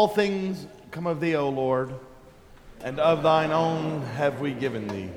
All 0.00 0.08
things 0.08 0.66
come 0.92 1.06
of 1.06 1.20
thee, 1.20 1.36
O 1.36 1.50
Lord, 1.50 1.92
and 2.82 2.98
of 2.98 3.22
thine 3.22 3.50
own 3.50 4.00
have 4.16 4.40
we 4.40 4.54
given 4.54 4.88
thee. 4.88 5.10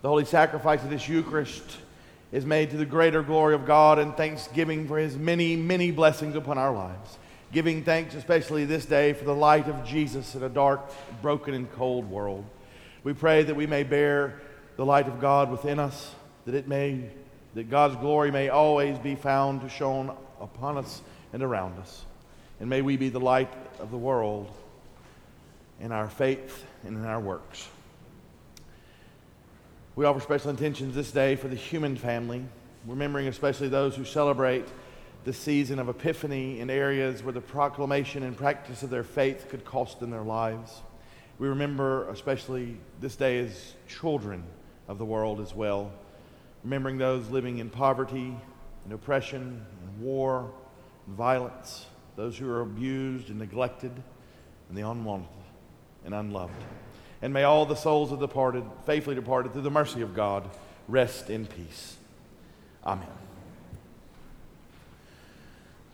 The 0.00 0.08
holy 0.08 0.24
sacrifice 0.24 0.82
of 0.82 0.88
this 0.88 1.06
Eucharist 1.10 1.76
is 2.32 2.46
made 2.46 2.70
to 2.70 2.78
the 2.78 2.86
greater 2.86 3.22
glory 3.22 3.54
of 3.54 3.66
God 3.66 3.98
and 3.98 4.16
thanksgiving 4.16 4.88
for 4.88 4.96
his 4.96 5.18
many, 5.18 5.56
many 5.56 5.90
blessings 5.90 6.36
upon 6.36 6.56
our 6.56 6.72
lives. 6.72 7.18
Giving 7.52 7.84
thanks, 7.84 8.14
especially 8.14 8.64
this 8.64 8.86
day, 8.86 9.12
for 9.12 9.26
the 9.26 9.34
light 9.34 9.68
of 9.68 9.84
Jesus 9.84 10.34
in 10.34 10.42
a 10.42 10.48
dark, 10.48 10.80
broken, 11.20 11.52
and 11.52 11.70
cold 11.72 12.08
world. 12.08 12.46
We 13.02 13.12
pray 13.12 13.42
that 13.42 13.54
we 13.54 13.66
may 13.66 13.82
bear 13.82 14.40
the 14.76 14.86
light 14.86 15.06
of 15.06 15.20
God 15.20 15.50
within 15.50 15.78
us, 15.78 16.14
that 16.46 16.54
it 16.54 16.66
may, 16.66 17.10
that 17.52 17.68
God's 17.68 17.96
glory 17.96 18.30
may 18.30 18.48
always 18.48 18.98
be 18.98 19.14
found 19.14 19.60
to 19.60 19.68
shone 19.68 20.16
upon 20.40 20.78
us 20.78 21.02
and 21.34 21.42
around 21.42 21.78
us. 21.78 22.06
And 22.60 22.70
may 22.70 22.82
we 22.82 22.96
be 22.96 23.08
the 23.08 23.20
light 23.20 23.52
of 23.80 23.90
the 23.90 23.98
world 23.98 24.50
in 25.80 25.92
our 25.92 26.08
faith 26.08 26.64
and 26.84 26.96
in 26.96 27.04
our 27.04 27.20
works. 27.20 27.68
We 29.96 30.04
offer 30.04 30.20
special 30.20 30.50
intentions 30.50 30.94
this 30.94 31.10
day 31.10 31.36
for 31.36 31.48
the 31.48 31.56
human 31.56 31.96
family, 31.96 32.44
remembering 32.86 33.28
especially 33.28 33.68
those 33.68 33.96
who 33.96 34.04
celebrate 34.04 34.66
the 35.24 35.32
season 35.32 35.78
of 35.78 35.88
Epiphany 35.88 36.60
in 36.60 36.68
areas 36.68 37.22
where 37.22 37.32
the 37.32 37.40
proclamation 37.40 38.22
and 38.22 38.36
practice 38.36 38.82
of 38.82 38.90
their 38.90 39.04
faith 39.04 39.46
could 39.48 39.64
cost 39.64 40.00
them 40.00 40.10
their 40.10 40.22
lives. 40.22 40.82
We 41.38 41.48
remember 41.48 42.08
especially 42.10 42.76
this 43.00 43.16
day 43.16 43.38
as 43.38 43.74
children 43.88 44.44
of 44.86 44.98
the 44.98 45.04
world 45.04 45.40
as 45.40 45.54
well, 45.54 45.92
remembering 46.62 46.98
those 46.98 47.28
living 47.30 47.58
in 47.58 47.70
poverty 47.70 48.36
and 48.84 48.92
oppression 48.92 49.64
and 49.82 50.00
war 50.00 50.50
and 51.06 51.16
violence 51.16 51.86
those 52.16 52.38
who 52.38 52.48
are 52.50 52.60
abused 52.60 53.28
and 53.30 53.38
neglected, 53.38 53.92
and 54.68 54.78
the 54.78 54.88
unwanted 54.88 55.28
and 56.04 56.14
unloved. 56.14 56.52
And 57.22 57.32
may 57.32 57.44
all 57.44 57.66
the 57.66 57.74
souls 57.74 58.12
of 58.12 58.20
the 58.20 58.26
departed, 58.26 58.64
faithfully 58.86 59.16
departed 59.16 59.52
through 59.52 59.62
the 59.62 59.70
mercy 59.70 60.02
of 60.02 60.14
God, 60.14 60.48
rest 60.88 61.30
in 61.30 61.46
peace. 61.46 61.96
Amen. 62.84 63.08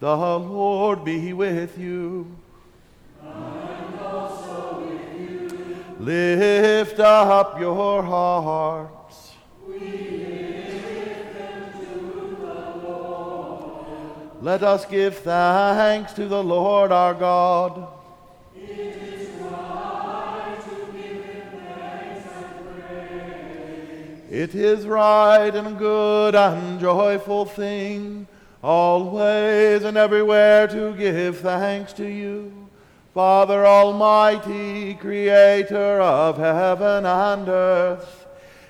The 0.00 0.16
Lord 0.16 1.04
be 1.04 1.32
with 1.32 1.78
you. 1.78 2.36
And 3.22 4.00
also 4.00 4.80
with 4.80 5.20
you. 5.20 5.84
Lift 5.98 6.98
up 6.98 7.60
your 7.60 8.02
heart. 8.02 8.90
Let 14.42 14.62
us 14.62 14.86
give 14.86 15.18
thanks 15.18 16.14
to 16.14 16.26
the 16.26 16.42
Lord 16.42 16.92
our 16.92 17.12
God. 17.12 17.86
It 18.56 18.70
is 18.70 19.28
right 19.42 20.56
to 20.64 20.98
give 20.98 21.44
thanks 21.62 22.26
and 22.34 22.88
praise. 22.88 24.22
It 24.30 24.54
is 24.54 24.86
right 24.86 25.54
and 25.54 25.78
good 25.78 26.34
and 26.34 26.80
joyful 26.80 27.44
thing, 27.44 28.26
always 28.62 29.84
and 29.84 29.98
everywhere 29.98 30.66
to 30.68 30.94
give 30.94 31.40
thanks 31.40 31.92
to 31.94 32.06
you, 32.06 32.70
Father 33.12 33.66
Almighty, 33.66 34.94
creator 34.94 36.00
of 36.00 36.38
heaven 36.38 37.04
and 37.04 37.46
earth, 37.46 38.26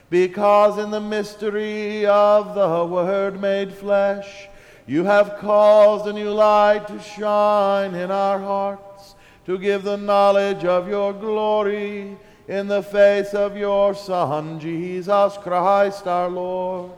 because 0.09 0.79
in 0.79 0.91
the 0.91 1.01
mystery 1.01 2.07
of 2.07 2.57
the 2.57 2.85
Word 2.85 3.41
made 3.41 3.73
flesh, 3.73 4.49
you 4.91 5.05
have 5.05 5.39
caused 5.39 6.09
a 6.09 6.13
new 6.13 6.31
light 6.31 6.89
to 6.89 6.99
shine 6.99 7.95
in 7.95 8.11
our 8.11 8.41
hearts 8.41 9.15
to 9.47 9.57
give 9.57 9.85
the 9.85 9.97
knowledge 9.97 10.65
of 10.65 10.89
your 10.89 11.13
glory 11.13 12.17
in 12.49 12.67
the 12.67 12.83
face 12.83 13.33
of 13.33 13.57
your 13.57 13.95
Son, 13.95 14.59
Jesus 14.59 15.37
Christ 15.37 16.09
our 16.09 16.29
Lord. 16.29 16.91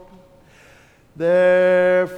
Therefore, 1.15 2.17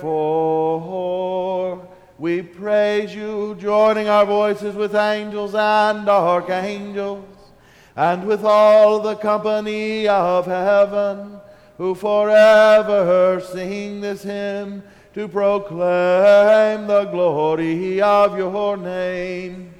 we 2.18 2.40
praise 2.42 3.12
you, 3.12 3.56
joining 3.56 4.08
our 4.08 4.26
voices 4.26 4.76
with 4.76 4.94
angels 4.94 5.56
and 5.56 6.08
archangels, 6.08 7.24
and 7.96 8.24
with 8.28 8.44
all 8.44 9.00
the 9.00 9.16
company 9.16 10.06
of 10.06 10.46
heaven, 10.46 11.40
who 11.78 11.96
forever 11.96 13.40
sing 13.40 14.00
this 14.00 14.22
hymn 14.22 14.84
to 15.14 15.28
proclaim 15.28 16.88
the 16.88 17.04
glory 17.12 18.00
of 18.00 18.36
your 18.36 18.76
name. 18.76 19.73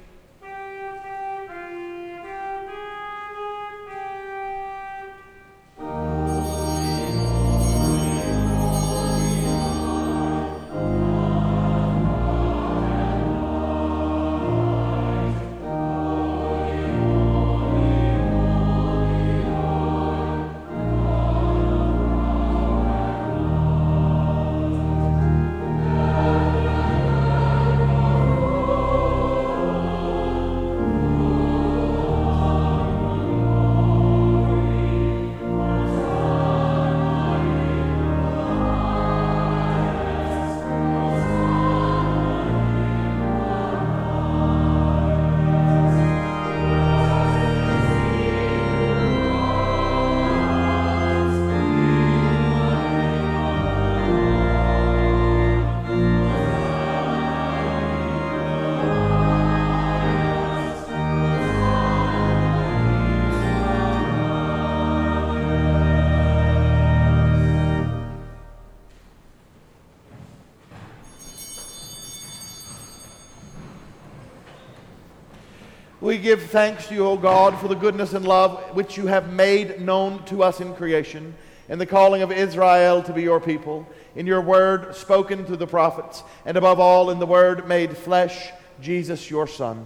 Give 76.25 76.41
thanks 76.41 76.87
to 76.87 76.95
you, 76.95 77.05
O 77.05 77.17
God, 77.17 77.55
for 77.59 77.67
the 77.67 77.75
goodness 77.75 78.13
and 78.13 78.27
love 78.27 78.59
which 78.75 78.97
you 78.97 79.05
have 79.05 79.31
made 79.31 79.79
known 79.79 80.25
to 80.25 80.41
us 80.41 80.59
in 80.59 80.73
creation, 80.73 81.35
in 81.69 81.77
the 81.77 81.85
calling 81.85 82.23
of 82.23 82.31
Israel 82.31 83.03
to 83.03 83.13
be 83.13 83.21
your 83.21 83.39
people, 83.39 83.87
in 84.15 84.25
your 84.25 84.41
word 84.41 84.95
spoken 84.95 85.45
through 85.45 85.57
the 85.57 85.67
prophets, 85.67 86.23
and 86.43 86.57
above 86.57 86.79
all 86.79 87.11
in 87.11 87.19
the 87.19 87.27
word 87.27 87.67
made 87.67 87.95
flesh, 87.95 88.49
Jesus 88.81 89.29
your 89.29 89.45
Son. 89.45 89.85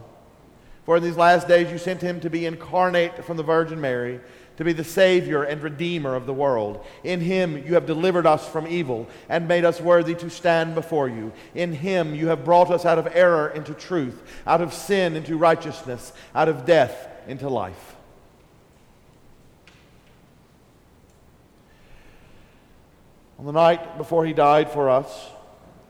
For 0.85 0.95
in 0.95 1.03
these 1.03 1.17
last 1.17 1.45
days 1.49 1.69
you 1.69 1.77
sent 1.77 1.99
him 2.01 2.21
to 2.21 2.29
be 2.29 2.45
incarnate 2.45 3.25
from 3.25 3.35
the 3.35 3.43
Virgin 3.43 3.81
Mary 3.81 4.21
to 4.59 4.65
be 4.65 4.73
the 4.73 4.83
Savior 4.83 5.43
and 5.43 5.63
Redeemer 5.63 6.15
of 6.15 6.25
the 6.25 6.33
world. 6.33 6.85
In 7.05 7.21
him 7.21 7.65
you 7.65 7.75
have 7.75 7.85
delivered 7.85 8.25
us 8.25 8.45
from 8.45 8.67
evil 8.67 9.07
and 9.29 9.47
made 9.47 9.63
us 9.63 9.79
worthy 9.79 10.13
to 10.15 10.29
stand 10.29 10.75
before 10.75 11.07
you. 11.07 11.31
In 11.55 11.71
him 11.71 12.13
you 12.13 12.27
have 12.27 12.43
brought 12.43 12.69
us 12.69 12.83
out 12.83 12.99
of 12.99 13.07
error 13.13 13.47
into 13.47 13.73
truth, 13.73 14.21
out 14.45 14.59
of 14.59 14.73
sin 14.73 15.15
into 15.15 15.37
righteousness, 15.37 16.11
out 16.35 16.49
of 16.49 16.65
death 16.65 17.07
into 17.25 17.47
life. 17.47 17.95
On 23.39 23.45
the 23.45 23.53
night 23.53 23.97
before 23.97 24.25
he 24.25 24.33
died 24.33 24.69
for 24.69 24.89
us, 24.89 25.29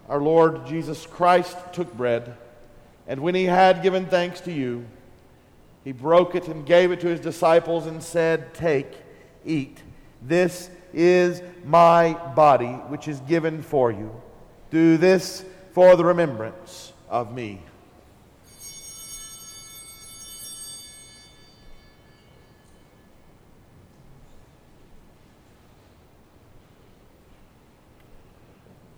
our 0.07 0.21
Lord 0.21 0.67
Jesus 0.67 1.07
Christ 1.07 1.57
took 1.73 1.91
bread, 1.97 2.37
and 3.07 3.21
when 3.21 3.33
he 3.33 3.45
had 3.45 3.81
given 3.81 4.05
thanks 4.05 4.41
to 4.41 4.51
you, 4.51 4.85
he 5.89 5.93
broke 5.93 6.35
it 6.35 6.47
and 6.47 6.67
gave 6.67 6.91
it 6.91 6.99
to 6.99 7.07
his 7.07 7.19
disciples 7.19 7.87
and 7.87 8.03
said, 8.03 8.53
Take, 8.53 8.93
eat. 9.43 9.81
This 10.21 10.69
is 10.93 11.41
my 11.65 12.13
body, 12.35 12.73
which 12.89 13.07
is 13.07 13.19
given 13.21 13.63
for 13.63 13.91
you. 13.91 14.11
Do 14.69 14.97
this 14.97 15.43
for 15.71 15.95
the 15.95 16.05
remembrance 16.05 16.93
of 17.09 17.33
me. 17.33 17.63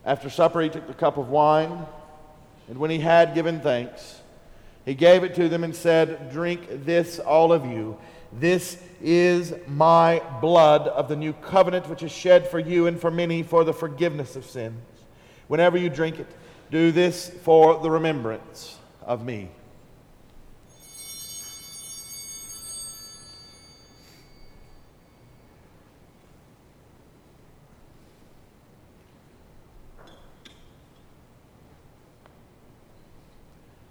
After 0.03 0.29
supper, 0.29 0.59
he 0.59 0.67
took 0.67 0.87
the 0.87 0.93
cup 0.93 1.17
of 1.17 1.29
wine, 1.29 1.85
and 2.67 2.77
when 2.77 2.91
he 2.91 2.99
had 2.99 3.33
given 3.33 3.61
thanks, 3.61 4.20
He 4.85 4.95
gave 4.95 5.23
it 5.23 5.35
to 5.35 5.47
them 5.47 5.63
and 5.63 5.75
said, 5.75 6.31
Drink 6.31 6.85
this, 6.85 7.19
all 7.19 7.53
of 7.53 7.65
you. 7.65 7.97
This 8.33 8.77
is 9.01 9.53
my 9.67 10.21
blood 10.39 10.87
of 10.87 11.07
the 11.07 11.15
new 11.15 11.33
covenant, 11.33 11.89
which 11.89 12.03
is 12.03 12.11
shed 12.11 12.47
for 12.47 12.59
you 12.59 12.87
and 12.87 12.99
for 12.99 13.11
many 13.11 13.43
for 13.43 13.63
the 13.63 13.73
forgiveness 13.73 14.35
of 14.35 14.45
sins. 14.45 14.79
Whenever 15.47 15.77
you 15.77 15.89
drink 15.89 16.19
it, 16.19 16.27
do 16.71 16.91
this 16.91 17.29
for 17.29 17.79
the 17.79 17.91
remembrance 17.91 18.77
of 19.05 19.25
me. 19.25 19.49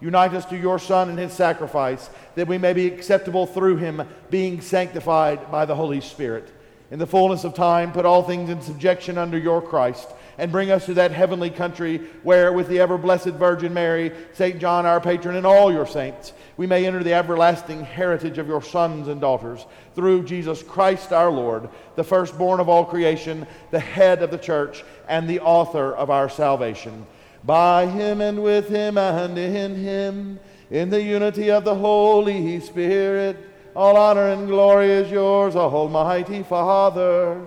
Unite 0.00 0.34
us 0.34 0.44
to 0.46 0.56
your 0.56 0.78
Son 0.78 1.08
and 1.08 1.18
his 1.18 1.32
sacrifice, 1.32 2.10
that 2.34 2.48
we 2.48 2.58
may 2.58 2.72
be 2.72 2.86
acceptable 2.86 3.46
through 3.46 3.76
him, 3.76 4.06
being 4.30 4.60
sanctified 4.60 5.50
by 5.50 5.64
the 5.64 5.74
Holy 5.74 6.00
Spirit. 6.00 6.52
In 6.90 6.98
the 6.98 7.06
fullness 7.06 7.44
of 7.44 7.54
time, 7.54 7.92
put 7.92 8.04
all 8.04 8.22
things 8.22 8.50
in 8.50 8.60
subjection 8.60 9.16
under 9.18 9.38
your 9.38 9.62
Christ, 9.62 10.08
and 10.38 10.52
bring 10.52 10.70
us 10.70 10.84
to 10.84 10.94
that 10.94 11.12
heavenly 11.12 11.48
country 11.48 11.98
where, 12.22 12.52
with 12.52 12.68
the 12.68 12.78
ever 12.78 12.98
blessed 12.98 13.30
Virgin 13.30 13.72
Mary, 13.72 14.12
St. 14.34 14.60
John 14.60 14.84
our 14.84 15.00
patron, 15.00 15.34
and 15.36 15.46
all 15.46 15.72
your 15.72 15.86
saints, 15.86 16.34
we 16.58 16.66
may 16.66 16.86
enter 16.86 17.02
the 17.02 17.14
everlasting 17.14 17.82
heritage 17.82 18.36
of 18.36 18.46
your 18.46 18.62
sons 18.62 19.08
and 19.08 19.20
daughters 19.20 19.64
through 19.94 20.24
Jesus 20.24 20.62
Christ 20.62 21.10
our 21.10 21.30
Lord, 21.30 21.70
the 21.96 22.04
firstborn 22.04 22.60
of 22.60 22.68
all 22.68 22.84
creation, 22.84 23.46
the 23.70 23.80
head 23.80 24.22
of 24.22 24.30
the 24.30 24.38
church, 24.38 24.84
and 25.08 25.26
the 25.26 25.40
author 25.40 25.94
of 25.94 26.10
our 26.10 26.28
salvation 26.28 27.06
by 27.46 27.86
him 27.86 28.20
and 28.20 28.42
with 28.42 28.68
him 28.68 28.98
and 28.98 29.38
in 29.38 29.76
him, 29.76 30.38
in 30.70 30.90
the 30.90 31.00
unity 31.00 31.50
of 31.50 31.64
the 31.64 31.74
Holy 31.74 32.60
Spirit. 32.60 33.38
All 33.74 33.96
honor 33.96 34.28
and 34.30 34.48
glory 34.48 34.90
is 34.90 35.10
yours, 35.10 35.54
Almighty 35.54 36.42
Father, 36.42 37.46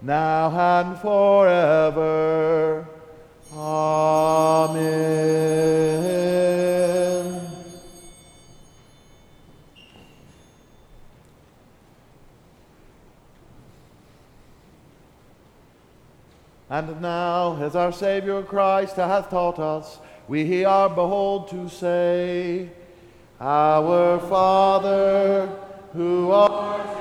now 0.00 0.50
and 0.80 0.96
forever. 0.98 2.86
Amen. 3.52 5.30
And 16.70 17.02
now, 17.02 17.60
as 17.60 17.74
our 17.74 17.90
Savior 17.90 18.44
Christ 18.44 18.94
hath 18.94 19.28
taught 19.28 19.58
us, 19.58 19.98
we 20.28 20.64
are 20.64 20.88
bold 20.88 21.48
to 21.48 21.68
say, 21.68 22.70
Our 23.40 24.20
Father, 24.20 25.48
who 25.92 26.30
art 26.30 26.99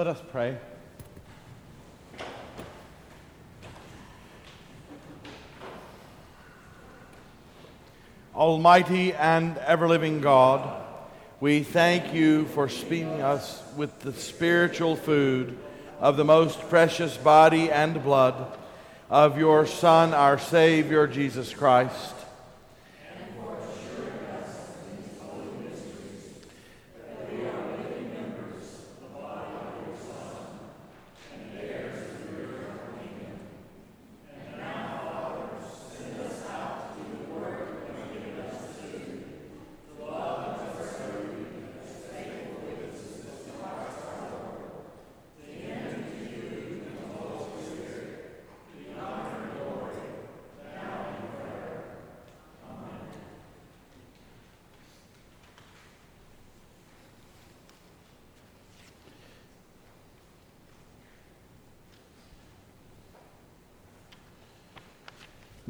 Let 0.00 0.06
us 0.06 0.22
pray. 0.32 0.56
Almighty 8.34 9.12
and 9.12 9.58
ever 9.58 9.86
living 9.86 10.22
God, 10.22 10.82
we 11.38 11.62
thank 11.64 12.14
you 12.14 12.46
for 12.46 12.66
feeding 12.66 13.20
us 13.20 13.62
with 13.76 14.00
the 14.00 14.14
spiritual 14.14 14.96
food 14.96 15.58
of 15.98 16.16
the 16.16 16.24
most 16.24 16.58
precious 16.70 17.18
body 17.18 17.70
and 17.70 18.02
blood 18.02 18.56
of 19.10 19.36
your 19.36 19.66
Son, 19.66 20.14
our 20.14 20.38
Savior, 20.38 21.06
Jesus 21.06 21.52
Christ. 21.52 22.14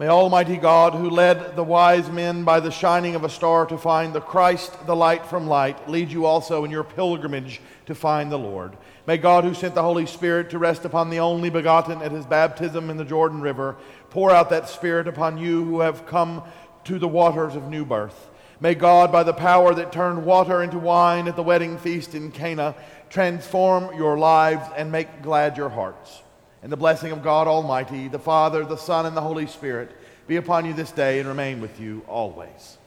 May 0.01 0.09
Almighty 0.09 0.57
God, 0.57 0.95
who 0.95 1.11
led 1.11 1.57
the 1.57 1.63
wise 1.63 2.09
men 2.09 2.43
by 2.43 2.59
the 2.59 2.71
shining 2.71 3.15
of 3.15 3.23
a 3.23 3.29
star 3.29 3.67
to 3.67 3.77
find 3.77 4.15
the 4.15 4.21
Christ, 4.23 4.87
the 4.87 4.97
light 4.97 5.27
from 5.27 5.47
light, 5.47 5.91
lead 5.91 6.11
you 6.11 6.25
also 6.25 6.65
in 6.65 6.71
your 6.71 6.85
pilgrimage 6.85 7.61
to 7.85 7.95
find 7.95 8.33
the 8.33 8.39
Lord. 8.39 8.79
May 9.07 9.19
God, 9.19 9.45
who 9.45 9.53
sent 9.53 9.75
the 9.75 9.83
Holy 9.83 10.07
Spirit 10.07 10.49
to 10.51 10.59
rest 10.59 10.87
upon 10.87 11.11
the 11.11 11.21
only 11.21 11.51
begotten 11.51 12.01
at 12.01 12.13
his 12.13 12.25
baptism 12.25 12.89
in 12.89 12.97
the 12.97 13.05
Jordan 13.05 13.43
River, 13.43 13.77
pour 14.09 14.31
out 14.31 14.49
that 14.49 14.71
Spirit 14.71 15.07
upon 15.07 15.37
you 15.37 15.67
who 15.67 15.81
have 15.81 16.07
come 16.07 16.45
to 16.85 16.99
the 16.99 17.07
waters 17.07 17.55
of 17.55 17.69
new 17.69 17.85
birth. 17.85 18.31
May 18.59 18.75
God, 18.75 19.13
by 19.13 19.23
the 19.23 19.35
power 19.35 19.75
that 19.75 19.93
turned 19.93 20.25
water 20.25 20.63
into 20.63 20.79
wine 20.79 21.29
at 21.29 21.37
the 21.37 21.43
wedding 21.43 21.77
feast 21.77 22.15
in 22.15 22.33
Cana, 22.33 22.75
transform 23.11 23.95
your 23.95 24.17
lives 24.17 24.67
and 24.79 24.91
make 24.91 25.21
glad 25.21 25.59
your 25.59 25.69
hearts. 25.69 26.23
And 26.63 26.71
the 26.71 26.77
blessing 26.77 27.13
of 27.13 27.23
God 27.23 27.49
Almighty, 27.49 28.09
the 28.09 28.19
Father, 28.19 28.65
the 28.65 28.77
Son, 28.77 29.07
and 29.07 29.17
the 29.17 29.23
Holy 29.23 29.47
Spirit 29.47 29.91
be 30.27 30.37
upon 30.37 30.67
you 30.67 30.75
this 30.75 30.93
day 30.93 31.19
and 31.19 31.29
remain 31.29 31.61
with 31.61 31.81
you 31.81 32.03
always. 32.07 32.79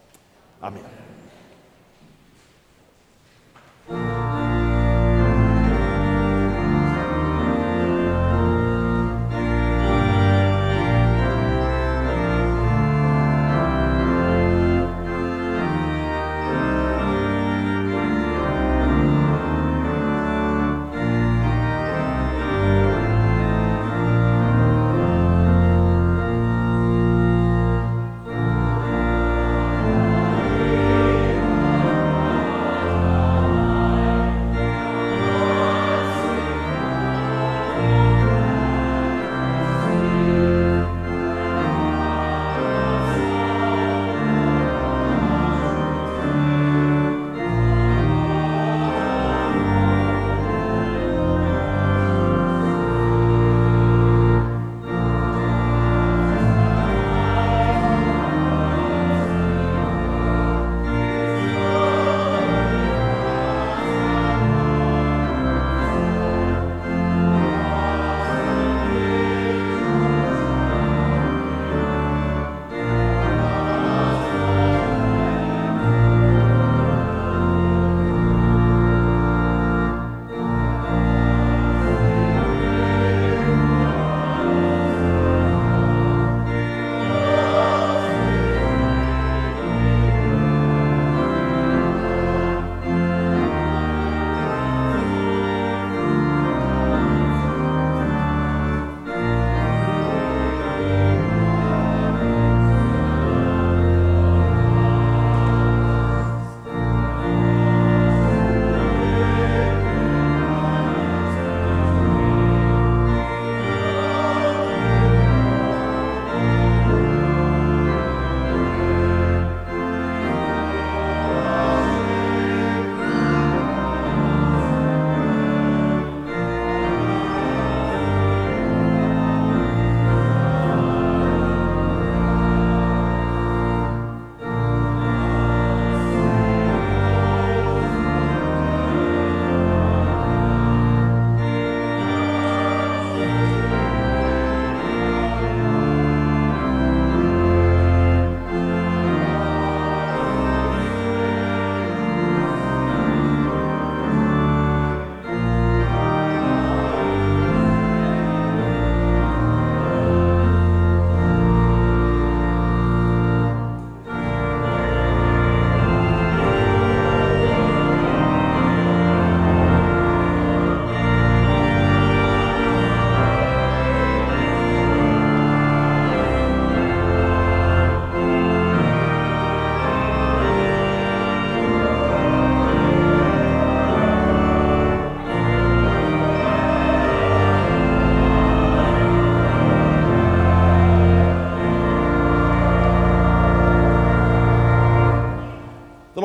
Amen. 0.61 0.83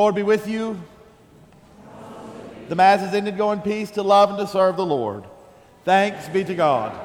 Lord 0.08 0.14
be 0.14 0.22
with 0.22 0.48
you. 0.48 0.80
The 2.70 2.74
Mass 2.74 3.02
is 3.02 3.12
ended. 3.12 3.36
Go 3.36 3.52
in 3.52 3.60
peace 3.60 3.90
to 3.90 4.02
love 4.02 4.30
and 4.30 4.38
to 4.38 4.46
serve 4.46 4.78
the 4.78 4.86
Lord. 4.86 5.24
Thanks 5.84 6.26
be 6.30 6.44
to 6.44 6.54
God. 6.54 6.98